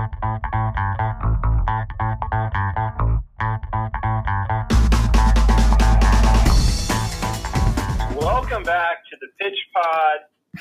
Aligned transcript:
Welcome 0.00 0.14
back 8.64 9.04
to 9.10 9.16
the 9.20 9.28
Pitch 9.38 9.58
Pod. 9.74 10.20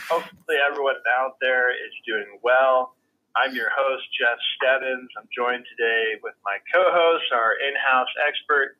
Hopefully, 0.09 0.57
everyone 0.69 0.95
out 1.17 1.37
there 1.39 1.71
is 1.71 1.93
doing 2.05 2.25
well. 2.43 2.95
I'm 3.37 3.55
your 3.55 3.69
host, 3.73 4.03
Jeff 4.19 4.37
Stebbins. 4.57 5.07
I'm 5.17 5.29
joined 5.33 5.63
today 5.69 6.19
with 6.21 6.33
my 6.43 6.57
co-host, 6.73 7.23
our 7.33 7.53
in-house 7.65 8.09
expert, 8.27 8.75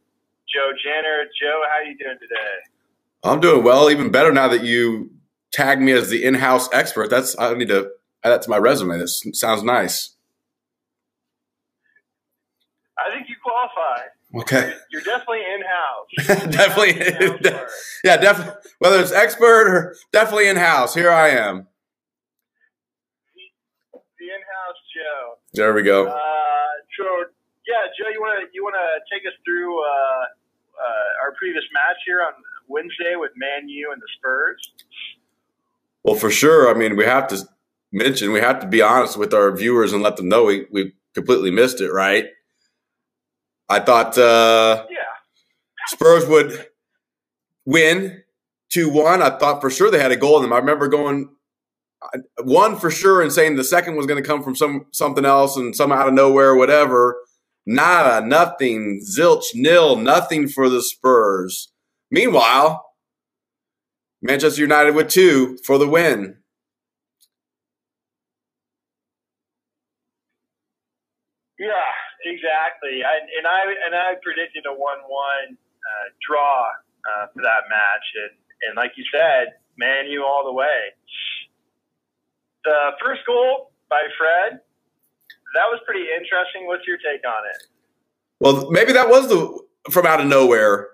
Joe 0.54 0.74
Janner. 0.84 1.24
Joe, 1.42 1.62
how 1.72 1.80
are 1.80 1.86
you 1.86 1.98
doing 1.98 2.18
today? 2.20 2.58
I'm 3.24 3.40
doing 3.40 3.64
well, 3.64 3.90
even 3.90 4.12
better 4.12 4.34
now 4.34 4.50
that 4.50 4.66
you 4.66 5.12
tagged 5.54 5.82
me 5.82 5.94
as 5.94 6.10
the 6.10 6.26
in-house 6.26 6.68
expert. 6.74 7.10
That's 7.10 7.40
I 7.40 7.54
need 7.54 7.70
to 7.70 7.92
add 8.26 8.32
that 8.32 8.42
to 8.42 8.50
my 8.50 8.58
resume. 8.58 8.98
This 8.98 9.24
sounds 9.32 9.64
nice. 9.64 10.18
I 13.08 13.14
think 13.14 13.28
you 13.30 13.36
qualify. 13.44 14.08
Okay. 14.36 14.74
You're 14.92 15.02
definitely 15.02 15.42
in-house. 15.42 16.52
definitely, 16.56 17.02
In-house 17.02 18.00
yeah, 18.04 18.18
definitely. 18.18 18.54
Whether 18.80 19.00
it's 19.00 19.12
expert 19.12 19.68
or 19.68 19.96
definitely 20.12 20.48
in-house, 20.50 20.94
here 20.94 21.12
I 21.12 21.30
am. 21.30 21.68
The 23.84 24.26
in-house 24.26 24.80
Joe. 24.94 25.38
There 25.54 25.74
we 25.74 25.82
go. 25.82 26.08
Uh, 26.08 26.14
so 26.98 27.06
yeah, 27.68 27.88
Joe, 27.98 28.10
you 28.14 28.20
want 28.20 28.42
to 28.42 28.48
you 28.54 28.64
want 28.64 28.76
to 28.76 29.16
take 29.16 29.26
us 29.26 29.34
through 29.46 29.80
uh, 29.80 29.86
uh, 29.86 31.24
our 31.24 31.34
previous 31.38 31.64
match 31.74 31.98
here 32.06 32.22
on 32.22 32.34
Wednesday 32.68 33.16
with 33.16 33.32
Man 33.36 33.68
U 33.68 33.92
and 33.92 34.02
the 34.02 34.08
Spurs? 34.18 34.72
Well, 36.04 36.16
for 36.16 36.30
sure. 36.30 36.74
I 36.74 36.78
mean, 36.78 36.96
we 36.96 37.06
have 37.06 37.28
to 37.30 37.48
mention, 37.92 38.32
we 38.32 38.40
have 38.40 38.60
to 38.62 38.68
be 38.68 38.82
honest 38.82 39.18
with 39.18 39.34
our 39.34 39.52
viewers 39.56 39.92
and 39.92 40.02
let 40.02 40.18
them 40.18 40.30
know 40.30 40.46
we, 40.46 40.66
we 40.72 40.94
completely 41.14 41.52
missed 41.52 41.82
it, 41.82 41.92
right? 41.92 42.28
I 43.70 43.80
thought 43.80 44.18
uh, 44.18 44.86
Yeah. 44.90 44.98
Spurs 45.88 46.26
would 46.28 46.68
win 47.66 48.24
2 48.70 48.90
1. 48.90 49.22
I 49.22 49.30
thought 49.38 49.62
for 49.62 49.70
sure 49.70 49.92
they 49.92 50.00
had 50.00 50.12
a 50.12 50.18
goal 50.18 50.38
in 50.38 50.44
them. 50.44 50.54
I 50.54 50.58
remember 50.58 50.88
going 50.88 51.30
uh, 52.02 52.20
one 52.44 52.76
for 52.78 52.90
sure 52.90 53.22
and 53.22 53.32
saying 53.32 53.56
the 53.56 53.64
second 53.64 53.96
was 53.96 54.06
going 54.06 54.22
to 54.22 54.28
come 54.28 54.44
from 54.44 54.56
some 54.56 54.86
something 54.92 55.26
else 55.26 55.56
and 55.58 55.76
some 55.76 55.92
out 55.92 56.08
of 56.08 56.14
nowhere, 56.14 56.56
whatever. 56.56 57.18
Nada, 57.66 58.26
nothing, 58.26 59.00
zilch, 59.06 59.46
nil, 59.54 59.96
nothing 59.96 60.48
for 60.48 60.70
the 60.70 60.82
Spurs. 60.82 61.72
Meanwhile, 62.10 62.84
Manchester 64.22 64.62
United 64.62 64.96
with 64.96 65.10
two 65.10 65.58
for 65.66 65.78
the 65.78 65.88
win. 65.88 66.38
Yeah, 71.60 71.68
exactly. 72.60 73.04
I, 73.04 73.16
and 73.38 73.48
I 73.48 73.60
and 73.86 73.96
I 73.96 74.16
predicted 74.22 74.66
a 74.66 74.74
one-one 74.74 75.56
uh, 75.56 76.06
draw 76.28 76.68
uh, 77.06 77.28
for 77.34 77.42
that 77.42 77.70
match, 77.70 78.06
and 78.16 78.34
and 78.68 78.76
like 78.76 78.92
you 78.96 79.04
said, 79.12 79.56
Man 79.78 80.08
U 80.08 80.24
all 80.26 80.44
the 80.46 80.54
way. 80.54 80.92
The 82.66 82.92
first 83.02 83.22
goal 83.26 83.72
by 83.90 84.04
Fred, 84.18 84.60
that 85.56 85.68
was 85.72 85.80
pretty 85.86 86.06
interesting. 86.12 86.68
What's 86.68 86.86
your 86.86 86.98
take 86.98 87.26
on 87.26 87.44
it? 87.56 87.68
Well, 88.40 88.70
maybe 88.72 88.94
that 88.94 89.10
was 89.10 89.30
the 89.30 89.92
from 89.92 90.06
out 90.06 90.20
of 90.20 90.28
nowhere 90.28 90.90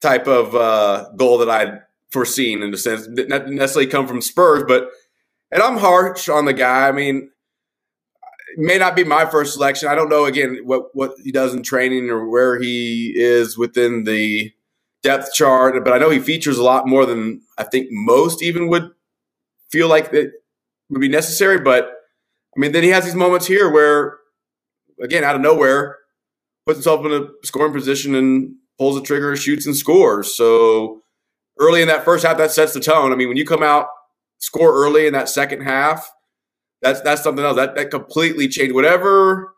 type 0.00 0.26
of 0.26 0.54
uh, 0.54 1.10
goal 1.16 1.38
that 1.38 1.48
I'd 1.48 1.82
foreseen 2.10 2.62
in 2.62 2.74
a 2.74 2.76
sense. 2.76 3.06
Didn't 3.06 3.54
necessarily 3.54 3.90
come 3.90 4.06
from 4.06 4.20
Spurs, 4.20 4.64
but 4.66 4.90
and 5.50 5.62
I'm 5.62 5.78
harsh 5.78 6.28
on 6.28 6.44
the 6.44 6.52
guy. 6.52 6.88
I 6.88 6.92
mean, 6.92 7.16
it 7.16 7.30
may 8.56 8.78
not 8.78 8.96
be 8.96 9.04
my 9.04 9.26
first 9.26 9.54
selection. 9.54 9.88
I 9.88 9.94
don't 9.94 10.08
know 10.08 10.24
again 10.24 10.60
what 10.64 10.94
what 10.94 11.14
he 11.22 11.32
does 11.32 11.54
in 11.54 11.62
training 11.62 12.10
or 12.10 12.28
where 12.28 12.58
he 12.58 13.12
is 13.16 13.56
within 13.58 14.04
the 14.04 14.52
depth 15.02 15.32
chart, 15.34 15.82
but 15.84 15.92
I 15.92 15.98
know 15.98 16.10
he 16.10 16.18
features 16.18 16.58
a 16.58 16.62
lot 16.62 16.88
more 16.88 17.06
than 17.06 17.42
I 17.58 17.64
think 17.64 17.88
most 17.90 18.42
even 18.42 18.68
would 18.68 18.90
feel 19.70 19.88
like 19.88 20.12
it 20.12 20.32
would 20.88 21.00
be 21.00 21.08
necessary. 21.08 21.58
But 21.58 21.92
I 22.56 22.60
mean, 22.60 22.72
then 22.72 22.82
he 22.82 22.90
has 22.90 23.04
these 23.04 23.14
moments 23.14 23.46
here 23.46 23.70
where, 23.70 24.18
again, 25.02 25.24
out 25.24 25.34
of 25.34 25.42
nowhere, 25.42 25.98
puts 26.66 26.78
himself 26.78 27.04
in 27.04 27.12
a 27.12 27.26
scoring 27.46 27.72
position 27.72 28.14
and 28.14 28.54
pulls 28.78 28.94
the 28.94 29.02
trigger, 29.02 29.36
shoots, 29.36 29.66
and 29.66 29.76
scores. 29.76 30.34
So 30.34 31.02
early 31.58 31.82
in 31.82 31.88
that 31.88 32.04
first 32.04 32.24
half, 32.24 32.38
that 32.38 32.50
sets 32.50 32.72
the 32.72 32.80
tone. 32.80 33.12
I 33.12 33.16
mean, 33.16 33.28
when 33.28 33.36
you 33.36 33.44
come 33.44 33.62
out, 33.62 33.88
score 34.38 34.74
early 34.74 35.06
in 35.06 35.12
that 35.12 35.28
second 35.28 35.62
half, 35.62 36.10
that's 36.84 37.00
that's 37.00 37.22
something 37.22 37.44
else. 37.44 37.56
That 37.56 37.74
that 37.74 37.90
completely 37.90 38.46
changed 38.46 38.74
whatever 38.74 39.54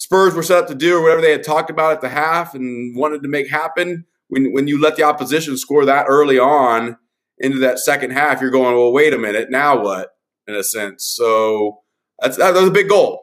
Spurs 0.00 0.34
were 0.34 0.42
set 0.42 0.58
up 0.58 0.66
to 0.68 0.74
do 0.74 0.96
or 0.96 1.02
whatever 1.02 1.20
they 1.20 1.30
had 1.30 1.44
talked 1.44 1.68
about 1.68 1.92
at 1.92 2.00
the 2.00 2.08
half 2.08 2.54
and 2.54 2.96
wanted 2.96 3.22
to 3.22 3.28
make 3.28 3.48
happen. 3.50 4.06
When 4.28 4.52
when 4.52 4.66
you 4.66 4.80
let 4.80 4.96
the 4.96 5.02
opposition 5.02 5.58
score 5.58 5.84
that 5.84 6.06
early 6.08 6.38
on 6.38 6.96
into 7.36 7.58
that 7.58 7.78
second 7.78 8.12
half, 8.12 8.40
you're 8.40 8.50
going, 8.50 8.74
well, 8.74 8.92
wait 8.92 9.12
a 9.12 9.18
minute, 9.18 9.50
now 9.50 9.82
what? 9.82 10.16
In 10.48 10.54
a 10.54 10.64
sense, 10.64 11.04
so 11.04 11.82
that's 12.18 12.38
that 12.38 12.54
was 12.54 12.68
a 12.68 12.72
big 12.72 12.88
goal. 12.88 13.20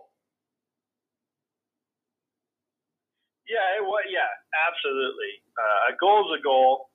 Yeah, 3.50 3.82
it 3.82 3.84
was. 3.84 4.04
Yeah, 4.12 4.30
absolutely. 4.70 5.42
Uh, 5.58 5.92
a 5.92 5.94
is 5.94 6.40
a 6.40 6.44
goal. 6.44 6.90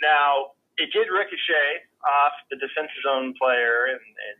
Now 0.00 0.56
it 0.78 0.88
did 0.92 1.12
ricochet 1.12 1.84
off 2.00 2.32
the 2.50 2.56
defensive 2.56 3.04
zone 3.04 3.34
player 3.36 3.92
and, 3.92 4.00
and 4.00 4.38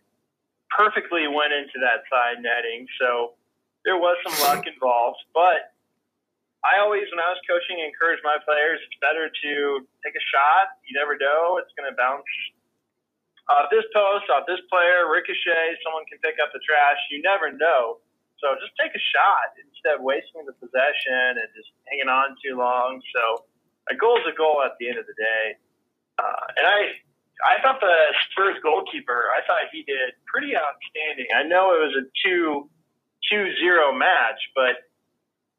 perfectly 0.71 1.27
went 1.27 1.53
into 1.53 1.79
that 1.83 2.07
side 2.09 2.43
netting. 2.43 2.87
So 2.99 3.35
there 3.85 3.97
was 3.97 4.17
some 4.25 4.37
luck 4.47 4.67
involved, 4.67 5.21
but 5.35 5.75
I 6.61 6.77
always, 6.85 7.09
when 7.09 7.21
I 7.21 7.33
was 7.33 7.41
coaching, 7.49 7.81
encourage 7.81 8.21
my 8.21 8.37
players. 8.45 8.85
It's 8.85 9.01
better 9.01 9.33
to 9.33 9.53
take 10.05 10.13
a 10.13 10.25
shot. 10.29 10.77
You 10.85 10.93
never 10.93 11.17
know; 11.17 11.57
it's 11.57 11.73
going 11.73 11.89
to 11.89 11.97
bounce 11.97 12.29
off 13.49 13.73
this 13.73 13.89
post, 13.97 14.29
off 14.29 14.45
this 14.45 14.61
player, 14.69 15.09
ricochet. 15.09 15.81
Someone 15.81 16.05
can 16.05 16.21
pick 16.21 16.37
up 16.37 16.53
the 16.53 16.61
trash. 16.61 17.01
You 17.09 17.25
never 17.25 17.49
know. 17.49 18.05
So 18.45 18.57
just 18.61 18.73
take 18.77 18.93
a 18.93 19.03
shot 19.13 19.57
instead 19.57 20.01
of 20.01 20.05
wasting 20.05 20.45
the 20.49 20.57
possession 20.57 21.41
and 21.41 21.49
just 21.57 21.73
hanging 21.89 22.09
on 22.09 22.37
too 22.41 22.57
long. 22.57 23.01
So 23.13 23.49
a 23.89 23.97
goal 23.97 24.21
is 24.21 24.29
a 24.29 24.37
goal 24.37 24.61
at 24.65 24.77
the 24.81 24.89
end 24.89 24.97
of 25.01 25.05
the 25.09 25.17
day. 25.17 25.45
Uh, 26.21 26.45
and 26.57 26.65
I, 26.65 26.79
I 27.45 27.61
thought 27.63 27.81
the 27.81 27.99
Spurs 28.31 28.57
goalkeeper, 28.63 29.33
I 29.33 29.41
thought 29.47 29.73
he 29.73 29.83
did 29.83 30.17
pretty 30.27 30.53
outstanding. 30.57 31.29
I 31.35 31.45
know 31.45 31.73
it 31.75 31.81
was 31.81 31.95
a 31.97 32.05
two, 32.25 32.69
two 33.31 33.45
zero 33.61 33.93
match, 33.93 34.41
but 34.55 34.91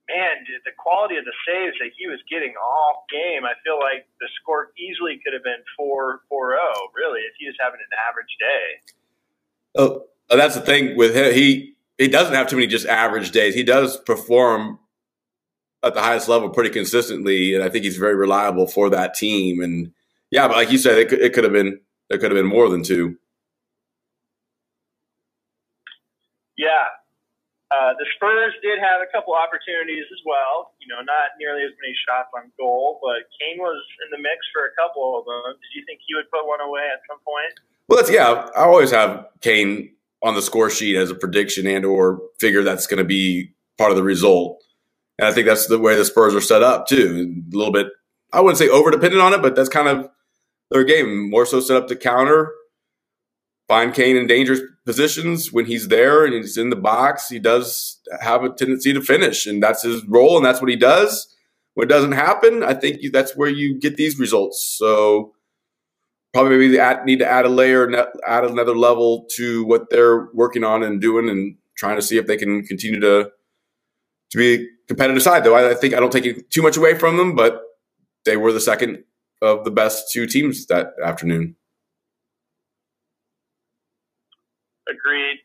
man, 0.09 0.45
the 0.65 0.75
quality 0.77 1.17
of 1.17 1.25
the 1.25 1.35
saves 1.47 1.77
that 1.79 1.91
he 1.97 2.07
was 2.07 2.19
getting 2.29 2.53
all 2.59 3.05
game, 3.09 3.45
I 3.45 3.53
feel 3.63 3.79
like 3.79 4.07
the 4.19 4.27
score 4.41 4.71
easily 4.77 5.19
could 5.23 5.33
have 5.33 5.43
been 5.43 5.63
4 5.77 6.21
4 6.29 6.57
0, 6.57 6.59
really, 6.95 7.21
if 7.21 7.33
he 7.39 7.47
was 7.47 7.55
having 7.59 7.79
an 7.79 7.93
average 8.09 8.33
day. 8.39 8.67
Oh, 9.75 10.05
uh, 10.29 10.35
that's 10.35 10.55
the 10.55 10.61
thing 10.61 10.97
with 10.97 11.15
him. 11.15 11.33
He 11.33 11.75
he 11.97 12.07
doesn't 12.07 12.33
have 12.33 12.47
too 12.47 12.55
many 12.55 12.67
just 12.67 12.87
average 12.87 13.31
days. 13.31 13.53
He 13.53 13.63
does 13.63 13.97
perform 13.97 14.79
at 15.83 15.93
the 15.93 16.01
highest 16.01 16.27
level 16.27 16.49
pretty 16.49 16.69
consistently, 16.69 17.55
and 17.55 17.63
I 17.63 17.69
think 17.69 17.83
he's 17.83 17.97
very 17.97 18.15
reliable 18.15 18.67
for 18.67 18.89
that 18.89 19.13
team. 19.13 19.61
And 19.61 19.93
yeah, 20.31 20.47
but 20.47 20.57
like 20.57 20.71
you 20.71 20.77
said, 20.77 20.97
it 20.97 21.09
could, 21.09 21.19
it 21.19 21.33
could 21.33 21.43
have 21.43 21.53
been 21.53 21.79
there 22.09 22.17
could 22.17 22.31
have 22.31 22.39
been 22.39 22.49
more 22.49 22.69
than 22.69 22.83
two. 22.83 23.17
Yeah. 26.57 26.91
Uh, 27.71 27.95
the 27.95 28.05
Spurs 28.15 28.51
did 28.61 28.79
have 28.83 28.99
a 28.99 29.07
couple 29.15 29.33
opportunities 29.33 30.03
as 30.11 30.19
well. 30.25 30.75
You 30.79 30.91
know, 30.91 30.99
not 30.99 31.39
nearly 31.39 31.63
as 31.63 31.71
many 31.81 31.95
shots 32.03 32.27
on 32.35 32.51
goal, 32.59 32.99
but 33.01 33.31
Kane 33.39 33.59
was 33.59 33.79
in 34.03 34.11
the 34.11 34.19
mix 34.19 34.43
for 34.51 34.67
a 34.67 34.73
couple 34.75 35.19
of 35.19 35.23
them. 35.23 35.55
Did 35.55 35.79
you 35.79 35.85
think 35.87 36.01
he 36.05 36.13
would 36.15 36.29
put 36.29 36.45
one 36.45 36.59
away 36.59 36.83
at 36.91 36.99
some 37.07 37.19
point? 37.23 37.55
Well, 37.87 37.97
that's 37.97 38.11
yeah. 38.11 38.49
I 38.55 38.67
always 38.67 38.91
have 38.91 39.25
Kane 39.39 39.95
on 40.21 40.35
the 40.35 40.41
score 40.41 40.69
sheet 40.69 40.97
as 40.97 41.09
a 41.09 41.15
prediction 41.15 41.65
and 41.65 41.85
or 41.85 42.21
figure 42.39 42.61
that's 42.61 42.87
going 42.87 42.99
to 42.99 43.07
be 43.07 43.53
part 43.77 43.91
of 43.91 43.97
the 43.97 44.03
result. 44.03 44.61
And 45.17 45.27
I 45.27 45.31
think 45.31 45.47
that's 45.47 45.67
the 45.67 45.79
way 45.79 45.95
the 45.95 46.05
Spurs 46.05 46.35
are 46.35 46.41
set 46.41 46.63
up 46.63 46.87
too. 46.87 47.41
A 47.51 47.55
little 47.55 47.73
bit, 47.73 47.87
I 48.33 48.41
wouldn't 48.41 48.59
say 48.59 48.67
over 48.67 48.91
dependent 48.91 49.21
on 49.21 49.33
it, 49.33 49.41
but 49.41 49.55
that's 49.55 49.69
kind 49.69 49.87
of 49.87 50.09
their 50.71 50.83
game. 50.83 51.29
More 51.29 51.45
so 51.45 51.59
set 51.59 51.77
up 51.77 51.87
to 51.89 51.95
counter, 51.95 52.51
find 53.67 53.93
Kane 53.93 54.17
in 54.17 54.25
dangerous 54.25 54.61
positions 54.85 55.51
when 55.51 55.65
he's 55.65 55.89
there 55.89 56.25
and 56.25 56.33
he's 56.33 56.57
in 56.57 56.69
the 56.69 56.75
box. 56.75 57.27
He 57.29 57.39
does 57.39 57.99
have 58.21 58.43
a 58.43 58.49
tendency 58.49 58.93
to 58.93 59.01
finish, 59.01 59.45
and 59.45 59.61
that's 59.61 59.83
his 59.83 60.03
role, 60.05 60.37
and 60.37 60.45
that's 60.45 60.61
what 60.61 60.69
he 60.69 60.75
does. 60.75 61.27
When 61.75 61.87
it 61.87 61.89
doesn't 61.89 62.13
happen, 62.13 62.63
I 62.63 62.73
think 62.73 63.01
that's 63.13 63.35
where 63.35 63.49
you 63.49 63.79
get 63.79 63.95
these 63.95 64.19
results. 64.19 64.75
So 64.77 65.33
probably 66.33 66.57
maybe 66.57 66.77
need 67.05 67.19
to 67.19 67.29
add 67.29 67.45
a 67.45 67.49
layer, 67.49 67.89
add 68.27 68.45
another 68.45 68.75
level 68.75 69.25
to 69.35 69.65
what 69.65 69.89
they're 69.89 70.29
working 70.33 70.63
on 70.63 70.83
and 70.83 70.99
doing, 70.99 71.29
and 71.29 71.55
trying 71.77 71.95
to 71.95 72.01
see 72.01 72.17
if 72.17 72.27
they 72.27 72.37
can 72.37 72.63
continue 72.63 72.99
to 72.99 73.29
to 74.31 74.37
be 74.37 74.67
competitive 74.87 75.23
side. 75.23 75.43
Though 75.43 75.55
I, 75.55 75.71
I 75.71 75.73
think 75.75 75.93
I 75.93 75.99
don't 75.99 76.11
take 76.11 76.49
too 76.49 76.61
much 76.61 76.77
away 76.77 76.97
from 76.97 77.17
them, 77.17 77.35
but 77.35 77.61
they 78.25 78.37
were 78.37 78.51
the 78.51 78.59
second 78.59 79.03
of 79.41 79.63
the 79.63 79.71
best 79.71 80.11
two 80.11 80.27
teams 80.27 80.65
that 80.67 80.93
afternoon. 81.03 81.55
Agreed. 84.89 85.39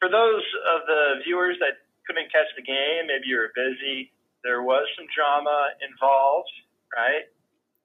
for 0.00 0.08
those 0.08 0.42
of 0.74 0.86
the 0.86 1.20
viewers 1.24 1.56
that 1.60 1.84
couldn't 2.06 2.32
catch 2.32 2.48
the 2.56 2.62
game, 2.64 3.06
maybe 3.06 3.28
you 3.28 3.36
were 3.36 3.52
busy. 3.54 4.12
There 4.42 4.62
was 4.62 4.88
some 4.96 5.04
drama 5.12 5.76
involved, 5.84 6.48
right? 6.96 7.28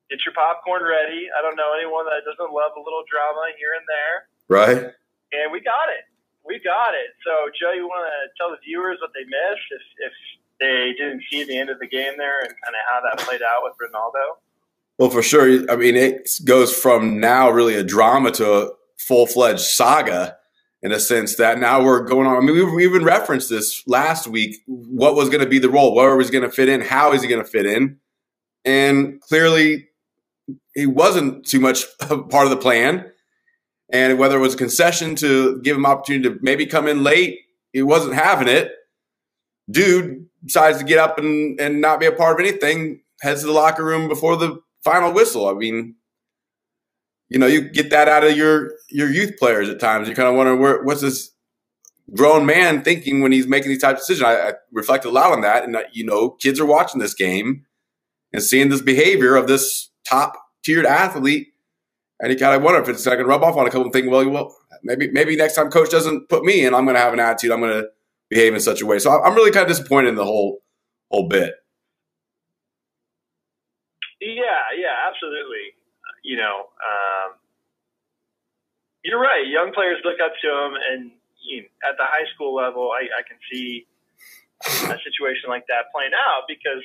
Get 0.10 0.24
your 0.24 0.32
popcorn 0.34 0.84
ready. 0.88 1.28
I 1.34 1.42
don't 1.44 1.60
know 1.60 1.76
anyone 1.76 2.06
that 2.08 2.24
doesn't 2.24 2.54
love 2.54 2.72
a 2.78 2.82
little 2.82 3.04
drama 3.12 3.52
here 3.60 3.76
and 3.76 3.86
there. 3.90 4.16
Right. 4.48 4.96
And 5.36 5.52
we 5.52 5.60
got 5.60 5.92
it. 5.92 6.08
We 6.46 6.62
got 6.64 6.94
it. 6.94 7.12
So, 7.26 7.52
Joe, 7.58 7.74
you 7.74 7.90
want 7.90 8.08
to 8.08 8.32
tell 8.38 8.54
the 8.54 8.62
viewers 8.64 9.02
what 9.02 9.12
they 9.12 9.26
missed 9.26 9.68
if, 9.74 9.84
if 10.08 10.16
they 10.62 10.94
didn't 10.94 11.26
see 11.28 11.44
the 11.44 11.58
end 11.58 11.70
of 11.70 11.80
the 11.82 11.90
game 11.90 12.14
there 12.16 12.40
and 12.46 12.54
kind 12.64 12.78
of 12.78 12.84
how 12.88 13.02
that 13.02 13.20
played 13.26 13.42
out 13.42 13.66
with 13.66 13.74
Ronaldo? 13.82 14.40
Well, 14.98 15.10
for 15.10 15.22
sure. 15.22 15.70
I 15.70 15.76
mean, 15.76 15.96
it 15.96 16.30
goes 16.46 16.74
from 16.74 17.20
now 17.20 17.50
really 17.50 17.76
a 17.76 17.84
drama 17.84 18.32
to 18.32 18.54
a 18.54 18.70
full 18.98 19.28
fledged 19.28 19.62
saga 19.62 20.38
in 20.82 20.92
a 20.92 21.00
sense 21.00 21.36
that 21.36 21.60
now 21.60 21.84
we're 21.84 22.04
going 22.04 22.28
on. 22.28 22.38
I 22.38 22.40
mean, 22.40 22.76
we 22.76 22.86
even 22.86 23.04
referenced 23.04 23.50
this 23.50 23.84
last 23.88 24.28
week. 24.28 24.58
What 24.68 25.16
was 25.16 25.30
going 25.30 25.44
to 25.44 25.50
be 25.50 25.60
the 25.60 25.70
role? 25.70 25.96
Where 25.96 26.16
was 26.16 26.30
he 26.30 26.32
going 26.32 26.50
to 26.50 26.56
fit 26.56 26.70
in? 26.70 26.82
How 26.82 27.12
is 27.12 27.22
he 27.22 27.28
going 27.28 27.44
to 27.44 27.50
fit 27.50 27.66
in? 27.66 27.98
And 28.64 29.20
clearly, 29.22 29.88
he 30.74 30.86
wasn't 30.86 31.46
too 31.46 31.60
much 31.60 31.84
a 32.02 32.18
part 32.20 32.46
of 32.46 32.52
the 32.52 32.58
plan. 32.58 33.12
And 33.92 34.18
whether 34.18 34.38
it 34.38 34.42
was 34.42 34.56
a 34.56 34.58
concession 34.58 35.16
to 35.18 35.62
give 35.62 35.76
him 35.76 35.86
opportunity 35.86 36.30
to 36.30 36.40
maybe 36.42 36.66
come 36.66 36.88
in 36.88 37.04
late, 37.04 37.40
he 37.72 37.82
wasn't 37.82 38.16
having 38.16 38.48
it. 38.48 38.72
Dude 39.70 40.28
decides 40.44 40.78
to 40.78 40.84
get 40.84 41.00
up 41.00 41.18
and, 41.18 41.60
and 41.60 41.82
not 41.82 42.00
be 42.00 42.06
a 42.06 42.12
part 42.12 42.40
of 42.40 42.46
anything, 42.46 43.02
heads 43.22 43.42
to 43.42 43.48
the 43.48 43.54
locker 43.54 43.84
room 43.84 44.08
before 44.08 44.38
the 44.38 44.60
final 44.86 45.12
whistle. 45.12 45.50
I 45.50 45.54
mean, 45.54 45.96
you 47.28 47.40
know, 47.40 47.48
you 47.48 47.62
get 47.62 47.90
that 47.90 48.08
out 48.08 48.24
of 48.24 48.38
your 48.38 48.72
your 48.90 49.10
youth 49.10 49.38
players 49.38 49.68
at 49.68 49.80
times. 49.80 50.08
You 50.08 50.16
kind 50.16 50.30
of 50.30 50.36
wonder 50.36 50.56
where 50.56 50.84
what's 50.84 51.02
this 51.02 51.32
grown 52.14 52.46
man 52.46 52.84
thinking 52.84 53.22
when 53.22 53.32
he's 53.32 53.48
making 53.48 53.70
these 53.70 53.82
types 53.82 54.02
of 54.02 54.08
decisions. 54.08 54.28
I, 54.28 54.50
I 54.50 54.54
reflect 54.72 55.06
a 55.06 55.10
lot 55.10 55.32
on 55.32 55.42
that, 55.42 55.64
and 55.64 55.76
uh, 55.76 55.82
you 55.92 56.06
know, 56.06 56.30
kids 56.30 56.60
are 56.60 56.66
watching 56.66 57.02
this 57.02 57.16
game 57.16 57.66
and 58.32 58.44
seeing 58.44 58.70
this 58.70 58.82
behavior 58.82 59.36
of 59.36 59.48
this 59.48 59.90
top 60.08 60.36
tiered 60.64 60.86
athlete, 60.86 61.48
and 62.20 62.32
you 62.32 62.38
kind 62.38 62.56
of 62.56 62.62
wonder 62.62 62.82
if 62.82 62.88
it's 62.88 63.06
not 63.06 63.16
going 63.16 63.26
to 63.26 63.30
rub 63.30 63.44
off 63.44 63.58
on 63.58 63.66
a 63.66 63.70
couple 63.70 63.84
and 63.84 63.94
think, 63.94 64.10
well, 64.10 64.30
well, 64.30 64.56
maybe 64.84 65.10
maybe 65.12 65.36
next 65.36 65.56
time 65.56 65.72
coach 65.72 65.90
doesn't 65.90 66.30
put 66.30 66.44
me 66.44 66.64
in, 66.64 66.76
I'm 66.76 66.86
going 66.86 66.96
to 66.96 67.02
have 67.02 67.14
an 67.14 67.20
attitude. 67.20 67.52
I'm 67.52 67.60
going 67.60 67.82
to 67.82 67.90
behave 68.30 68.54
in 68.54 68.60
such 68.60 68.82
a 68.82 68.86
way. 68.86 69.00
So 69.00 69.12
I'm 69.12 69.34
really 69.34 69.52
kind 69.52 69.70
of 69.70 69.76
disappointed 69.76 70.10
in 70.10 70.16
the 70.16 70.26
whole 70.26 70.60
whole 71.10 71.28
bit. 71.28 71.54
Yeah, 74.22 74.74
yeah, 74.78 75.05
absolutely. 75.16 75.72
You 76.24 76.38
know, 76.38 76.68
um, 76.84 77.40
you're 79.04 79.22
right. 79.22 79.48
Young 79.48 79.72
players 79.72 80.02
look 80.04 80.20
up 80.20 80.34
to 80.42 80.48
him, 80.50 80.72
and 80.76 81.02
you 81.40 81.64
know, 81.64 81.70
at 81.88 81.96
the 81.98 82.04
high 82.04 82.28
school 82.36 82.56
level, 82.56 82.92
I, 82.92 83.08
I 83.08 83.24
can 83.24 83.38
see 83.52 83.88
a 84.66 84.98
situation 85.06 85.48
like 85.48 85.70
that 85.72 85.94
playing 85.94 86.18
out 86.18 86.50
because 86.50 86.82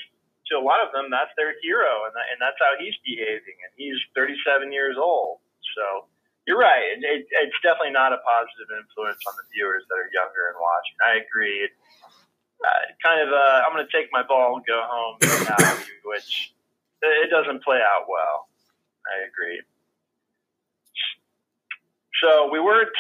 to 0.52 0.60
a 0.60 0.62
lot 0.62 0.84
of 0.84 0.92
them, 0.92 1.08
that's 1.08 1.32
their 1.38 1.56
hero, 1.62 2.04
and, 2.04 2.12
that, 2.12 2.26
and 2.34 2.38
that's 2.42 2.58
how 2.60 2.76
he's 2.76 2.96
behaving. 3.06 3.56
And 3.64 3.70
he's 3.78 3.96
37 4.12 4.68
years 4.72 5.00
old, 5.00 5.40
so 5.74 6.10
you're 6.44 6.60
right. 6.60 6.98
It, 6.98 7.00
it, 7.00 7.22
it's 7.30 7.58
definitely 7.64 7.96
not 7.96 8.12
a 8.12 8.20
positive 8.20 8.68
influence 8.68 9.22
on 9.24 9.34
the 9.40 9.46
viewers 9.54 9.86
that 9.88 9.96
are 9.96 10.10
younger 10.12 10.52
and 10.52 10.58
watching. 10.60 10.96
I 11.00 11.12
agree. 11.24 11.64
It, 11.64 11.72
uh, 12.60 12.92
kind 13.00 13.24
of, 13.24 13.32
uh, 13.32 13.64
I'm 13.64 13.72
going 13.72 13.86
to 13.86 13.88
take 13.88 14.12
my 14.12 14.20
ball 14.20 14.60
and 14.60 14.66
go 14.68 14.84
home 14.84 15.16
which 16.04 16.52
it 17.02 17.30
doesn't 17.30 17.62
play 17.64 17.78
out 17.78 18.06
well. 18.08 18.48
I 19.06 19.26
agree. 19.26 19.60
So 22.22 22.50
we 22.52 22.60
weren't 22.60 22.92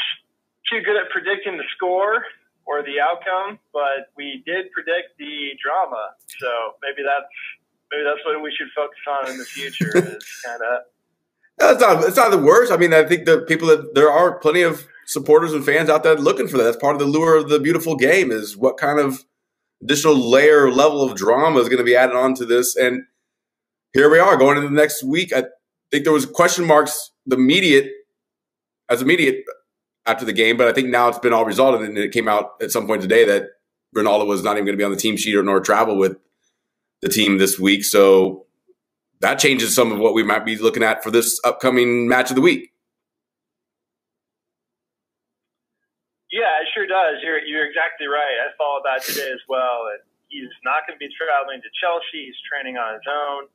too 0.70 0.80
good 0.80 0.96
at 0.96 1.10
predicting 1.10 1.56
the 1.56 1.64
score 1.76 2.24
or 2.66 2.82
the 2.82 3.00
outcome, 3.00 3.58
but 3.72 4.08
we 4.16 4.42
did 4.46 4.72
predict 4.72 5.18
the 5.18 5.52
drama. 5.62 6.14
So 6.38 6.48
maybe 6.82 7.02
that's 7.04 7.28
maybe 7.90 8.04
that's 8.04 8.24
what 8.24 8.42
we 8.42 8.54
should 8.56 8.68
focus 8.74 8.98
on 9.08 9.30
in 9.30 9.38
the 9.38 9.44
future. 9.44 9.90
is 9.96 10.42
kind 10.44 10.62
of. 10.62 10.82
No, 11.60 11.72
it's 11.72 11.80
not. 11.80 12.04
It's 12.04 12.16
not 12.16 12.30
the 12.30 12.38
worst. 12.38 12.72
I 12.72 12.76
mean, 12.76 12.94
I 12.94 13.04
think 13.04 13.26
the 13.26 13.42
people 13.42 13.68
that 13.68 13.94
there 13.94 14.10
are 14.10 14.38
plenty 14.38 14.62
of 14.62 14.86
supporters 15.04 15.52
and 15.52 15.64
fans 15.64 15.90
out 15.90 16.02
there 16.02 16.14
looking 16.14 16.48
for 16.48 16.56
that. 16.56 16.64
That's 16.64 16.76
part 16.76 16.94
of 16.94 17.00
the 17.00 17.06
lure 17.06 17.36
of 17.36 17.48
the 17.48 17.60
beautiful 17.60 17.96
game. 17.96 18.30
Is 18.30 18.56
what 18.56 18.78
kind 18.78 18.98
of 18.98 19.24
additional 19.82 20.14
layer 20.14 20.70
level 20.70 21.02
of 21.02 21.16
drama 21.16 21.58
is 21.60 21.68
going 21.68 21.78
to 21.78 21.84
be 21.84 21.96
added 21.96 22.16
on 22.16 22.34
to 22.34 22.46
this 22.46 22.76
and 22.76 23.04
here 23.92 24.10
we 24.10 24.18
are 24.18 24.36
going 24.36 24.56
into 24.56 24.68
the 24.68 24.74
next 24.74 25.02
week. 25.02 25.32
I 25.32 25.44
think 25.90 26.04
there 26.04 26.12
was 26.12 26.26
question 26.26 26.66
marks 26.66 27.10
the 27.26 27.36
immediate 27.36 27.90
as 28.88 29.02
immediate 29.02 29.44
after 30.06 30.24
the 30.24 30.32
game, 30.32 30.56
but 30.56 30.68
I 30.68 30.72
think 30.72 30.88
now 30.88 31.08
it's 31.08 31.18
been 31.18 31.32
all 31.32 31.44
resolved, 31.44 31.82
and 31.82 31.96
it 31.96 32.12
came 32.12 32.28
out 32.28 32.52
at 32.60 32.70
some 32.70 32.86
point 32.86 33.02
today 33.02 33.24
that 33.24 33.48
Ronaldo 33.96 34.26
was 34.26 34.42
not 34.42 34.56
even 34.56 34.64
going 34.64 34.74
to 34.74 34.80
be 34.80 34.84
on 34.84 34.90
the 34.90 34.96
team 34.96 35.16
sheet 35.16 35.36
or 35.36 35.42
nor 35.42 35.60
travel 35.60 35.96
with 35.96 36.16
the 37.02 37.08
team 37.08 37.38
this 37.38 37.58
week. 37.58 37.84
So 37.84 38.46
that 39.20 39.38
changes 39.38 39.74
some 39.74 39.92
of 39.92 39.98
what 39.98 40.14
we 40.14 40.22
might 40.22 40.44
be 40.44 40.56
looking 40.56 40.82
at 40.82 41.02
for 41.02 41.10
this 41.10 41.40
upcoming 41.44 42.08
match 42.08 42.30
of 42.30 42.36
the 42.36 42.42
week. 42.42 42.72
Yeah, 46.30 46.62
it 46.62 46.68
sure 46.72 46.86
does. 46.86 47.18
You're 47.22 47.42
you're 47.42 47.66
exactly 47.66 48.06
right. 48.06 48.38
I 48.38 48.54
followed 48.56 48.82
that 48.86 49.02
today 49.02 49.30
as 49.32 49.42
well. 49.48 49.90
And 49.90 49.98
he's 50.28 50.48
not 50.62 50.86
going 50.86 50.94
to 50.94 51.02
be 51.02 51.10
traveling 51.18 51.60
to 51.60 51.70
Chelsea. 51.82 52.30
He's 52.30 52.38
training 52.46 52.78
on 52.78 52.94
his 52.94 53.02
own 53.10 53.50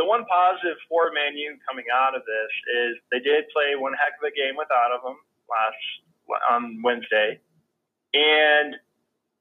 the 0.00 0.08
one 0.08 0.24
positive 0.24 0.80
for 0.88 1.12
Man 1.12 1.36
U 1.36 1.60
coming 1.68 1.84
out 1.92 2.16
of 2.16 2.24
this 2.24 2.52
is 2.88 2.96
they 3.12 3.20
did 3.20 3.44
play 3.52 3.76
one 3.76 3.92
heck 3.92 4.16
of 4.16 4.24
a 4.24 4.32
game 4.32 4.56
without 4.56 4.96
of 4.96 5.04
them 5.04 5.20
last 5.44 5.76
on 6.48 6.80
Wednesday, 6.80 7.36
and 8.16 8.80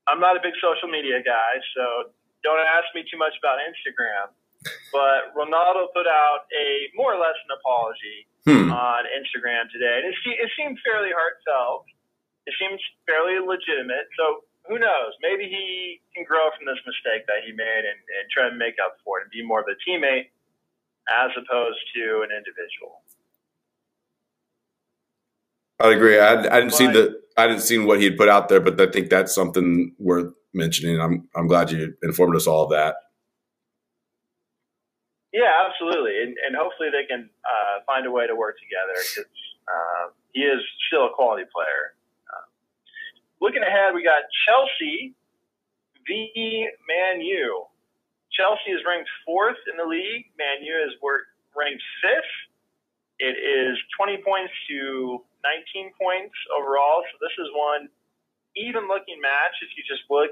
I'm 0.03 0.19
not 0.19 0.35
a 0.35 0.43
big 0.43 0.57
social 0.59 0.91
media 0.91 1.23
guy, 1.23 1.63
so 1.71 2.11
don't 2.43 2.59
ask 2.59 2.91
me 2.91 3.07
too 3.07 3.15
much 3.15 3.39
about 3.39 3.63
Instagram. 3.63 4.35
But 4.91 5.31
Ronaldo 5.31 5.87
put 5.95 6.11
out 6.11 6.51
a 6.51 6.91
more 6.91 7.15
or 7.15 7.19
less 7.23 7.39
an 7.47 7.55
apology 7.55 8.19
hmm. 8.43 8.67
on 8.67 9.07
Instagram 9.15 9.71
today, 9.71 10.03
and 10.03 10.11
it, 10.11 10.15
it 10.27 10.51
seemed 10.59 10.75
fairly 10.83 11.15
heartfelt. 11.15 11.87
It 12.43 12.57
seems 12.59 12.83
fairly 13.07 13.39
legitimate. 13.39 14.11
So 14.19 14.43
who 14.67 14.75
knows? 14.75 15.15
Maybe 15.23 15.47
he 15.47 16.03
can 16.11 16.27
grow 16.27 16.51
from 16.51 16.67
this 16.67 16.81
mistake 16.83 17.23
that 17.31 17.47
he 17.47 17.55
made 17.55 17.87
and, 17.87 17.95
and 17.95 18.23
try 18.27 18.51
to 18.51 18.55
make 18.57 18.75
up 18.83 18.99
for 19.07 19.23
it 19.23 19.29
and 19.29 19.31
be 19.31 19.45
more 19.45 19.63
of 19.63 19.69
a 19.71 19.77
teammate 19.87 20.33
as 21.09 21.31
opposed 21.37 21.79
to 21.95 22.21
an 22.23 22.29
individual. 22.35 23.01
I'd 25.79 25.93
agree. 25.93 26.19
I, 26.19 26.33
I 26.33 26.59
didn't 26.59 26.69
but, 26.69 26.73
see 26.73 26.87
the 26.87 27.21
I 27.37 27.47
didn't 27.47 27.61
see 27.61 27.77
what 27.77 27.99
he 27.99 28.05
had 28.05 28.17
put 28.17 28.27
out 28.27 28.49
there, 28.49 28.59
but 28.59 28.79
I 28.79 28.91
think 28.91 29.09
that's 29.09 29.33
something 29.33 29.95
worth 29.97 30.33
mentioning. 30.53 30.99
I'm 30.99 31.27
I'm 31.35 31.47
glad 31.47 31.71
you 31.71 31.93
informed 32.03 32.35
us 32.35 32.47
all 32.47 32.65
of 32.65 32.71
that. 32.71 32.95
Yeah, 35.31 35.51
absolutely, 35.67 36.21
and, 36.23 36.35
and 36.45 36.55
hopefully 36.55 36.89
they 36.89 37.05
can 37.07 37.29
uh, 37.45 37.83
find 37.85 38.05
a 38.05 38.11
way 38.11 38.25
to 38.27 38.35
work 38.35 38.57
together 38.57 38.97
because 38.97 39.31
uh, 39.67 40.09
he 40.33 40.41
is 40.41 40.59
still 40.87 41.05
a 41.05 41.13
quality 41.13 41.45
player. 41.53 41.93
Uh, 42.27 42.45
looking 43.39 43.61
ahead, 43.61 43.93
we 43.93 44.03
got 44.03 44.23
Chelsea 44.47 45.13
v 46.07 46.67
Man 46.87 47.21
U. 47.21 47.68
Chelsea 48.33 48.71
is 48.71 48.81
ranked 48.85 49.09
fourth 49.25 49.57
in 49.69 49.77
the 49.77 49.85
league. 49.85 50.29
Man 50.37 50.63
U 50.63 50.73
is 50.85 50.93
ranked 51.55 51.83
fifth. 52.01 52.35
It 53.19 53.35
is 53.35 53.75
20 53.97 54.23
points 54.23 54.53
to 54.69 55.23
19 55.43 55.91
points 55.99 56.35
overall. 56.55 57.03
So 57.11 57.17
this 57.19 57.35
is 57.35 57.49
one 57.51 57.89
even 58.55 58.87
looking 58.87 59.19
match 59.21 59.55
if 59.61 59.69
you 59.75 59.83
just 59.83 60.03
look 60.09 60.31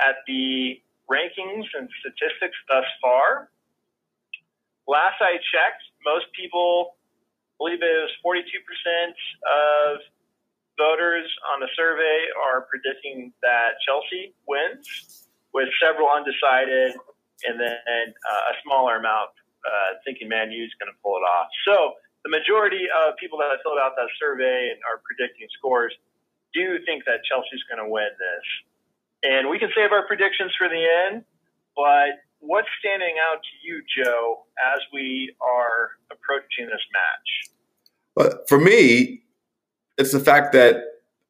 at 0.00 0.24
the 0.26 0.80
rankings 1.10 1.68
and 1.76 1.88
statistics 2.00 2.56
thus 2.68 2.86
far. 3.00 3.50
Last 4.88 5.20
I 5.20 5.36
checked, 5.52 5.84
most 6.04 6.26
people 6.32 6.96
believe 7.58 7.80
it 7.80 8.08
was 8.08 8.12
42% 8.20 8.42
of 9.46 10.00
voters 10.76 11.30
on 11.54 11.60
the 11.60 11.68
survey 11.76 12.26
are 12.34 12.62
predicting 12.62 13.32
that 13.42 13.78
Chelsea 13.86 14.34
wins, 14.48 15.28
with 15.54 15.68
several 15.80 16.08
undecided 16.10 16.98
and 17.42 17.58
then 17.58 18.06
uh, 18.14 18.52
a 18.52 18.54
smaller 18.62 18.96
amount 18.96 19.34
uh, 19.66 19.98
thinking 20.04 20.28
Man 20.28 20.52
U 20.52 20.62
is 20.62 20.72
going 20.78 20.92
to 20.92 20.98
pull 21.02 21.16
it 21.18 21.26
off. 21.26 21.48
So 21.66 21.98
the 22.24 22.30
majority 22.30 22.86
of 22.88 23.16
people 23.16 23.38
that 23.38 23.50
filled 23.62 23.78
out 23.82 23.92
that 23.96 24.08
survey 24.20 24.70
and 24.72 24.80
are 24.88 25.02
predicting 25.04 25.48
scores 25.58 25.92
do 26.54 26.78
think 26.86 27.04
that 27.04 27.24
Chelsea's 27.24 27.64
going 27.68 27.84
to 27.84 27.90
win 27.90 28.08
this. 28.16 28.46
And 29.24 29.48
we 29.48 29.58
can 29.58 29.70
save 29.74 29.92
our 29.92 30.06
predictions 30.06 30.52
for 30.56 30.68
the 30.68 30.84
end, 31.08 31.24
but 31.76 32.20
what's 32.40 32.68
standing 32.78 33.16
out 33.30 33.40
to 33.40 33.54
you, 33.66 33.82
Joe, 33.96 34.44
as 34.74 34.80
we 34.92 35.34
are 35.40 35.90
approaching 36.12 36.66
this 36.66 36.84
match? 36.92 37.28
Well, 38.16 38.44
for 38.48 38.58
me, 38.58 39.22
it's 39.98 40.12
the 40.12 40.20
fact 40.20 40.52
that 40.52 40.82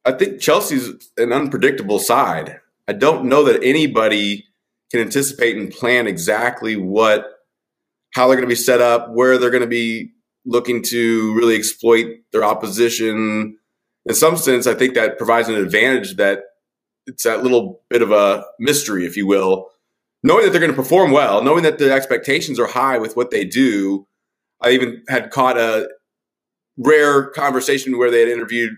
I 0.03 0.11
think 0.11 0.39
Chelsea's 0.39 1.09
an 1.17 1.31
unpredictable 1.31 1.99
side. 1.99 2.59
I 2.87 2.93
don't 2.93 3.25
know 3.25 3.43
that 3.43 3.63
anybody 3.63 4.45
can 4.91 5.01
anticipate 5.01 5.57
and 5.57 5.71
plan 5.71 6.07
exactly 6.07 6.75
what 6.75 7.25
how 8.13 8.27
they're 8.27 8.37
going 8.37 8.47
to 8.47 8.51
be 8.51 8.55
set 8.55 8.81
up, 8.81 9.09
where 9.11 9.37
they're 9.37 9.49
going 9.49 9.61
to 9.61 9.67
be 9.67 10.11
looking 10.45 10.81
to 10.81 11.33
really 11.35 11.55
exploit 11.55 12.17
their 12.31 12.43
opposition, 12.45 13.57
in 14.05 14.15
some 14.15 14.37
sense, 14.37 14.67
I 14.67 14.75
think 14.75 14.93
that 14.93 15.17
provides 15.17 15.49
an 15.49 15.55
advantage 15.55 16.15
that 16.15 16.43
it's 17.07 17.23
that 17.23 17.43
little 17.43 17.81
bit 17.89 18.01
of 18.01 18.11
a 18.11 18.45
mystery, 18.59 19.05
if 19.05 19.17
you 19.17 19.27
will, 19.27 19.69
knowing 20.23 20.45
that 20.45 20.51
they're 20.51 20.61
going 20.61 20.71
to 20.71 20.75
perform 20.75 21.11
well, 21.11 21.43
knowing 21.43 21.63
that 21.63 21.77
the 21.77 21.91
expectations 21.91 22.59
are 22.59 22.67
high 22.67 22.97
with 22.97 23.15
what 23.15 23.31
they 23.31 23.43
do. 23.43 24.07
I 24.61 24.71
even 24.71 25.03
had 25.09 25.31
caught 25.31 25.57
a 25.57 25.89
rare 26.77 27.29
conversation 27.31 27.97
where 27.97 28.11
they 28.11 28.21
had 28.21 28.29
interviewed 28.29 28.73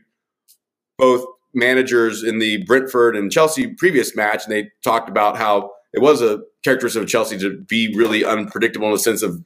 both 0.98 1.26
managers 1.54 2.24
in 2.24 2.40
the 2.40 2.64
Brentford 2.64 3.16
and 3.16 3.32
Chelsea 3.32 3.68
previous 3.68 4.16
match, 4.16 4.46
and 4.46 4.52
they 4.52 4.72
talked 4.84 5.10
about 5.10 5.38
how 5.38 5.72
it 5.94 6.00
was 6.00 6.22
a 6.22 6.42
characteristic 6.64 7.02
of 7.04 7.10
Chelsea 7.10 7.38
to 7.40 7.62
be 7.68 7.96
really 7.96 8.26
unpredictable 8.26 8.88
in 8.88 8.94
the 8.94 9.00
sense 9.00 9.22
of 9.22 9.44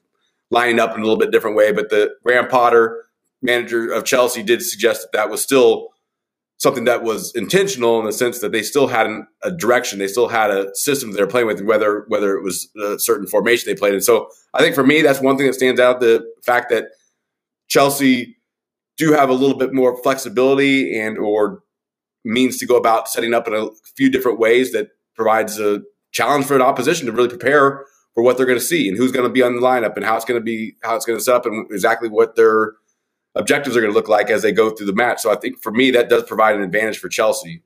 lining 0.50 0.80
up 0.80 0.94
in 0.94 1.00
a 1.00 1.04
little 1.04 1.18
bit 1.18 1.32
different 1.32 1.56
way. 1.56 1.72
But 1.72 1.90
the 1.90 2.14
Graham 2.24 2.48
Potter, 2.48 3.06
manager 3.42 3.92
of 3.92 4.06
Chelsea, 4.06 4.44
did 4.44 4.62
suggest 4.62 5.02
that 5.02 5.18
that 5.18 5.30
was 5.30 5.42
still 5.42 5.90
something 6.58 6.84
that 6.84 7.02
was 7.02 7.34
intentional 7.34 8.00
in 8.00 8.06
the 8.06 8.14
sense 8.14 8.40
that 8.40 8.52
they 8.52 8.62
still 8.62 8.86
had 8.88 9.08
an, 9.08 9.28
a 9.42 9.50
direction, 9.50 9.98
they 9.98 10.08
still 10.08 10.28
had 10.28 10.52
a 10.52 10.70
system 10.76 11.10
that 11.10 11.18
they're 11.18 11.26
playing 11.26 11.48
with, 11.48 11.62
whether 11.62 12.06
whether 12.08 12.36
it 12.36 12.44
was 12.44 12.70
a 12.80 13.00
certain 13.00 13.26
formation 13.26 13.68
they 13.68 13.78
played 13.78 13.96
in. 13.96 14.02
So 14.02 14.30
I 14.54 14.60
think 14.60 14.76
for 14.76 14.86
me, 14.86 15.02
that's 15.02 15.22
one 15.22 15.38
thing 15.38 15.48
that 15.48 15.54
stands 15.54 15.80
out: 15.80 16.02
the 16.02 16.24
fact 16.44 16.70
that 16.70 16.90
Chelsea 17.68 18.38
do 18.98 19.14
have 19.14 19.30
a 19.30 19.34
little 19.34 19.58
bit 19.58 19.74
more 19.74 20.02
flexibility 20.04 21.00
and 21.00 21.18
or 21.18 21.64
means 22.24 22.58
to 22.58 22.68
go 22.68 22.78
about 22.78 23.10
setting 23.10 23.34
up 23.34 23.48
in 23.48 23.56
a 23.56 23.70
few 23.96 24.12
different 24.12 24.38
ways 24.38 24.72
that 24.74 24.90
provides 25.16 25.60
a 25.60 25.82
challenge 26.12 26.46
for 26.46 26.56
an 26.56 26.62
opposition 26.62 27.06
to 27.06 27.12
really 27.12 27.30
prepare 27.30 27.86
for 28.14 28.24
what 28.24 28.38
they're 28.38 28.46
going 28.46 28.60
to 28.60 28.66
see 28.66 28.90
and 28.90 28.98
who's 28.98 29.12
going 29.12 29.28
to 29.28 29.32
be 29.32 29.42
on 29.42 29.56
the 29.56 29.62
lineup 29.62 29.96
and 29.96 30.06
how 30.06 30.16
it's 30.16 30.26
going 30.26 30.40
to 30.40 30.44
be 30.44 30.76
how 30.84 30.96
it's 30.96 31.06
going 31.06 31.18
to 31.18 31.24
set 31.24 31.36
up 31.36 31.46
and 31.46 31.70
exactly 31.72 32.10
what 32.10 32.36
their 32.36 32.74
objectives 33.36 33.76
are 33.78 33.82
going 33.82 33.92
to 33.92 33.98
look 33.98 34.10
like 34.10 34.30
as 34.30 34.42
they 34.42 34.52
go 34.52 34.70
through 34.70 34.88
the 34.88 34.94
match. 34.94 35.22
So 35.22 35.32
I 35.32 35.36
think 35.36 35.62
for 35.62 35.72
me, 35.72 35.92
that 35.92 36.10
does 36.10 36.24
provide 36.24 36.56
an 36.56 36.62
advantage 36.62 37.00
for 37.00 37.08
Chelsea. 37.08 37.64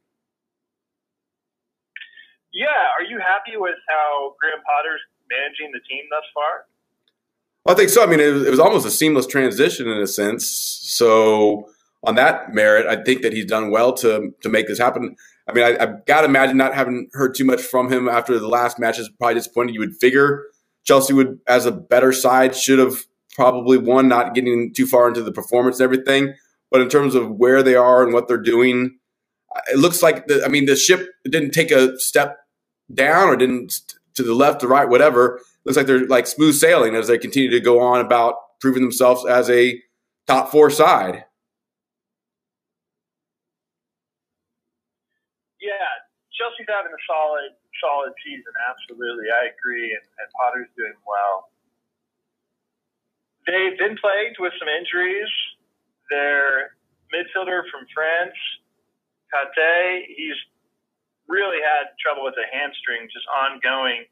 Yeah, 2.53 2.67
are 2.67 3.03
you 3.03 3.19
happy 3.19 3.57
with 3.57 3.75
how 3.89 4.35
Graham 4.39 4.63
Potter's 4.63 5.01
managing 5.29 5.73
the 5.73 5.79
team 5.89 6.05
thus 6.09 6.23
far? 6.33 6.65
Well, 7.65 7.75
I 7.75 7.77
think 7.77 7.89
so. 7.89 8.03
I 8.03 8.05
mean, 8.05 8.19
it 8.19 8.31
was, 8.31 8.45
it 8.45 8.51
was 8.51 8.59
almost 8.59 8.85
a 8.85 8.91
seamless 8.91 9.25
transition 9.25 9.89
in 9.89 9.97
a 9.97 10.07
sense. 10.07 10.47
So 10.47 11.67
on 12.03 12.15
that 12.15 12.53
merit, 12.53 12.85
I 12.85 13.03
think 13.03 13.23
that 13.23 13.33
he's 13.33 13.45
done 13.45 13.71
well 13.71 13.93
to 13.93 14.33
to 14.41 14.49
make 14.49 14.67
this 14.67 14.77
happen. 14.77 15.15
I 15.47 15.53
mean, 15.53 15.63
I, 15.63 15.79
have 15.79 16.05
got 16.05 16.21
to 16.21 16.25
imagine 16.25 16.57
not 16.57 16.73
having 16.73 17.09
heard 17.13 17.35
too 17.35 17.45
much 17.45 17.61
from 17.61 17.91
him 17.91 18.09
after 18.09 18.39
the 18.39 18.47
last 18.47 18.79
match 18.79 18.97
is 18.97 19.09
probably 19.19 19.35
disappointing. 19.35 19.75
You 19.75 19.81
would 19.81 19.95
figure 19.95 20.45
Chelsea 20.85 21.13
would, 21.13 21.39
as 21.47 21.65
a 21.65 21.71
better 21.71 22.11
side, 22.11 22.55
should 22.55 22.79
have 22.79 23.05
probably 23.35 23.77
won, 23.77 24.07
not 24.07 24.33
getting 24.33 24.73
too 24.73 24.87
far 24.87 25.07
into 25.07 25.21
the 25.21 25.31
performance 25.31 25.79
and 25.79 25.83
everything, 25.83 26.33
but 26.71 26.81
in 26.81 26.89
terms 26.89 27.15
of 27.15 27.29
where 27.31 27.61
they 27.61 27.75
are 27.75 28.03
and 28.03 28.13
what 28.13 28.27
they're 28.27 28.37
doing, 28.37 28.97
uh, 29.55 29.61
it 29.71 29.77
looks 29.77 30.01
like 30.01 30.27
the, 30.27 30.43
I 30.45 30.47
mean 30.47 30.65
the 30.65 30.75
ship 30.75 31.09
didn't 31.25 31.51
take 31.51 31.71
a 31.71 31.99
step 31.99 32.37
down 32.93 33.27
or 33.27 33.35
didn't 33.35 33.81
to 34.15 34.23
the 34.23 34.33
left 34.33 34.63
or 34.63 34.67
right, 34.67 34.87
whatever. 34.87 35.35
It 35.37 35.41
looks 35.65 35.77
like 35.77 35.87
they're 35.87 36.07
like 36.07 36.27
smooth 36.27 36.55
sailing 36.55 36.95
as 36.95 37.07
they 37.07 37.17
continue 37.17 37.49
to 37.49 37.59
go 37.59 37.81
on 37.81 37.99
about 37.99 38.35
proving 38.61 38.83
themselves 38.83 39.25
as 39.25 39.49
a 39.49 39.81
top 40.27 40.51
four 40.51 40.69
side. 40.69 41.25
Yeah, 45.59 45.71
Chelsea's 46.65 46.73
having 46.73 46.93
a 46.93 47.03
solid 47.05 47.53
solid 47.81 48.13
season. 48.25 48.51
Absolutely, 48.69 49.29
I 49.29 49.53
agree, 49.53 49.93
and, 49.93 50.05
and 50.17 50.27
Potter's 50.33 50.71
doing 50.77 50.95
well. 51.05 51.51
They've 53.45 53.77
been 53.77 53.97
plagued 54.01 54.41
with 54.41 54.53
some 54.57 54.69
injuries. 54.69 55.29
Their 56.09 56.77
midfielder 57.13 57.65
from 57.69 57.85
France, 57.93 58.37
Kanté, 59.29 60.05
he's 60.09 60.37
really 61.27 61.61
had 61.61 61.93
trouble 61.97 62.25
with 62.25 62.37
a 62.37 62.47
hamstring, 62.49 63.09
just 63.09 63.25
ongoing. 63.29 64.05